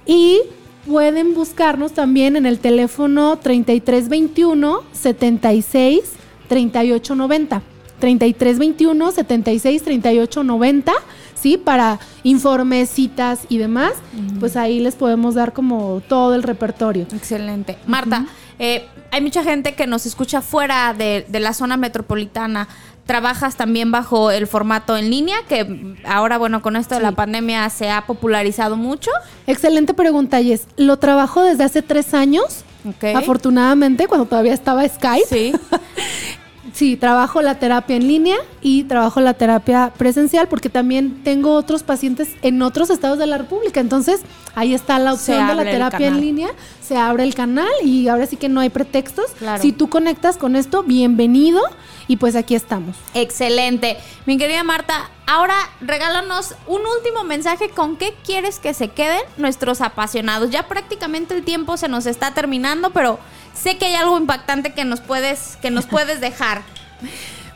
[0.07, 0.40] Y
[0.89, 6.01] pueden buscarnos también en el teléfono 3321 76
[6.49, 7.62] 38 90.
[8.01, 10.93] 3321 76 38 90,
[11.34, 11.59] ¿sí?
[11.59, 13.93] Para informes, citas y demás.
[14.41, 17.07] Pues ahí les podemos dar como todo el repertorio.
[17.12, 17.76] Excelente.
[17.86, 18.26] Marta,
[18.59, 22.68] eh, hay mucha gente que nos escucha fuera de, de la zona metropolitana.
[23.09, 27.70] Trabajas también bajo el formato en línea, que ahora, bueno, con esto de la pandemia
[27.70, 29.11] se ha popularizado mucho.
[29.46, 30.66] Excelente pregunta, Yes.
[30.76, 32.66] Lo trabajo desde hace tres años.
[32.86, 33.16] Ok.
[33.16, 35.26] Afortunadamente, cuando todavía estaba Skype.
[35.26, 35.52] Sí.
[36.73, 41.83] Sí, trabajo la terapia en línea y trabajo la terapia presencial porque también tengo otros
[41.83, 43.81] pacientes en otros estados de la República.
[43.81, 44.21] Entonces,
[44.55, 46.49] ahí está la opción de la terapia en línea.
[46.83, 49.31] Se abre el canal y ahora sí que no hay pretextos.
[49.39, 49.62] Claro.
[49.62, 51.61] Si tú conectas con esto, bienvenido
[52.07, 52.97] y pues aquí estamos.
[53.14, 53.99] Excelente.
[54.27, 59.81] Mi querida Marta, ahora regálanos un último mensaje con qué quieres que se queden nuestros
[59.81, 60.51] apasionados.
[60.51, 63.19] Ya prácticamente el tiempo se nos está terminando, pero
[63.61, 66.62] sé que hay algo impactante que nos puedes, que nos puedes dejar.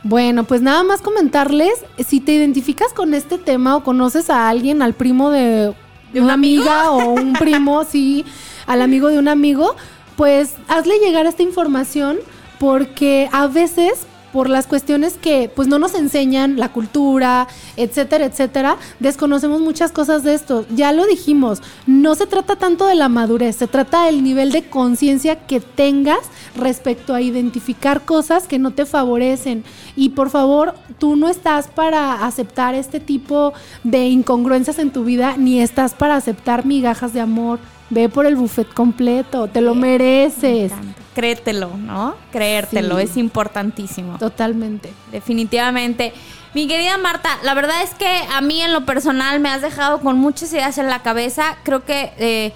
[0.02, 1.72] Bueno, pues nada más comentarles,
[2.04, 5.74] si te identificas con este tema o conoces a alguien, al primo de,
[6.12, 6.62] ¿De un una amigo?
[6.62, 8.24] amiga o un primo, sí,
[8.66, 9.76] al amigo de un amigo,
[10.16, 12.18] pues hazle llegar esta información
[12.58, 18.76] porque a veces por las cuestiones que pues no nos enseñan la cultura, etcétera, etcétera,
[18.98, 20.64] desconocemos muchas cosas de esto.
[20.74, 24.62] Ya lo dijimos, no se trata tanto de la madurez, se trata del nivel de
[24.64, 26.20] conciencia que tengas
[26.56, 29.64] respecto a identificar cosas que no te favorecen.
[29.96, 33.52] Y por favor, tú no estás para aceptar este tipo
[33.84, 37.58] de incongruencias en tu vida, ni estás para aceptar migajas de amor.
[37.90, 40.72] Ve por el buffet completo, te lo mereces.
[41.14, 42.14] Créetelo, ¿no?
[42.30, 43.04] Creértelo, Sí.
[43.04, 44.18] es importantísimo.
[44.18, 44.92] Totalmente.
[45.10, 46.12] Definitivamente.
[46.54, 50.00] Mi querida Marta, la verdad es que a mí en lo personal me has dejado
[50.00, 51.56] con muchas ideas en la cabeza.
[51.64, 52.52] Creo que eh,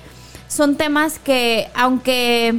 [0.49, 2.55] son temas que, aunque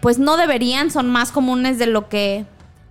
[0.00, 2.44] pues no deberían, son más comunes de lo que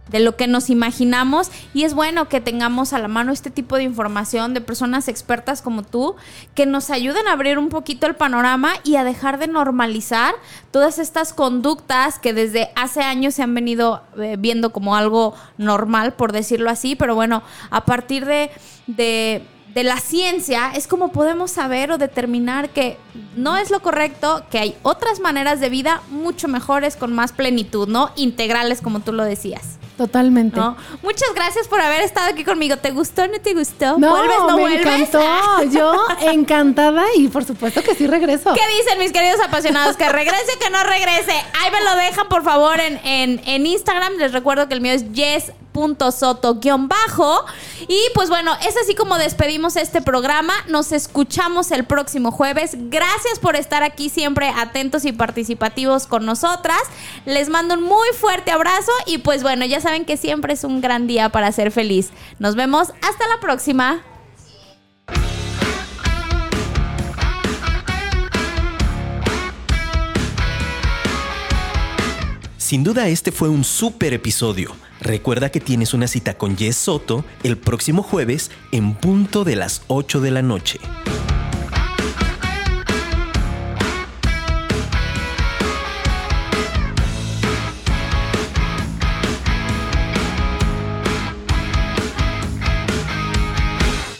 [0.09, 3.77] de lo que nos imaginamos y es bueno que tengamos a la mano este tipo
[3.77, 6.15] de información de personas expertas como tú
[6.55, 10.35] que nos ayuden a abrir un poquito el panorama y a dejar de normalizar
[10.71, 16.13] todas estas conductas que desde hace años se han venido eh, viendo como algo normal,
[16.13, 18.51] por decirlo así, pero bueno, a partir de,
[18.87, 22.97] de de la ciencia es como podemos saber o determinar que
[23.35, 27.87] no es lo correcto, que hay otras maneras de vida mucho mejores, con más plenitud,
[27.87, 28.11] ¿no?
[28.15, 29.79] Integrales, como tú lo decías.
[29.97, 30.59] Totalmente.
[30.59, 30.75] ¿no?
[31.03, 32.77] Muchas gracias por haber estado aquí conmigo.
[32.77, 33.97] ¿Te gustó o no te gustó?
[33.99, 34.85] No, ¿Vuelves no me vuelves?
[34.85, 35.63] encantó.
[35.71, 38.53] Yo encantada y por supuesto que sí regreso.
[38.53, 39.95] ¿Qué dicen mis queridos apasionados?
[39.95, 41.33] ¿Que regrese o que no regrese?
[41.61, 44.13] Ahí me lo dejan, por favor, en, en, en Instagram.
[44.17, 45.05] Les recuerdo que el mío es
[46.23, 47.45] yes.soto-bajo.
[47.87, 50.53] Y pues bueno, es así como despedimos este programa.
[50.67, 52.71] Nos escuchamos el próximo jueves.
[52.89, 56.81] Gracias por estar aquí siempre atentos y participativos con nosotras.
[57.25, 60.81] Les mando un muy fuerte abrazo y pues bueno, ya saben que siempre es un
[60.81, 62.09] gran día para ser feliz.
[62.39, 64.01] Nos vemos hasta la próxima.
[72.57, 74.71] Sin duda este fue un súper episodio.
[74.99, 79.83] Recuerda que tienes una cita con Jess Soto el próximo jueves en punto de las
[79.89, 80.79] 8 de la noche.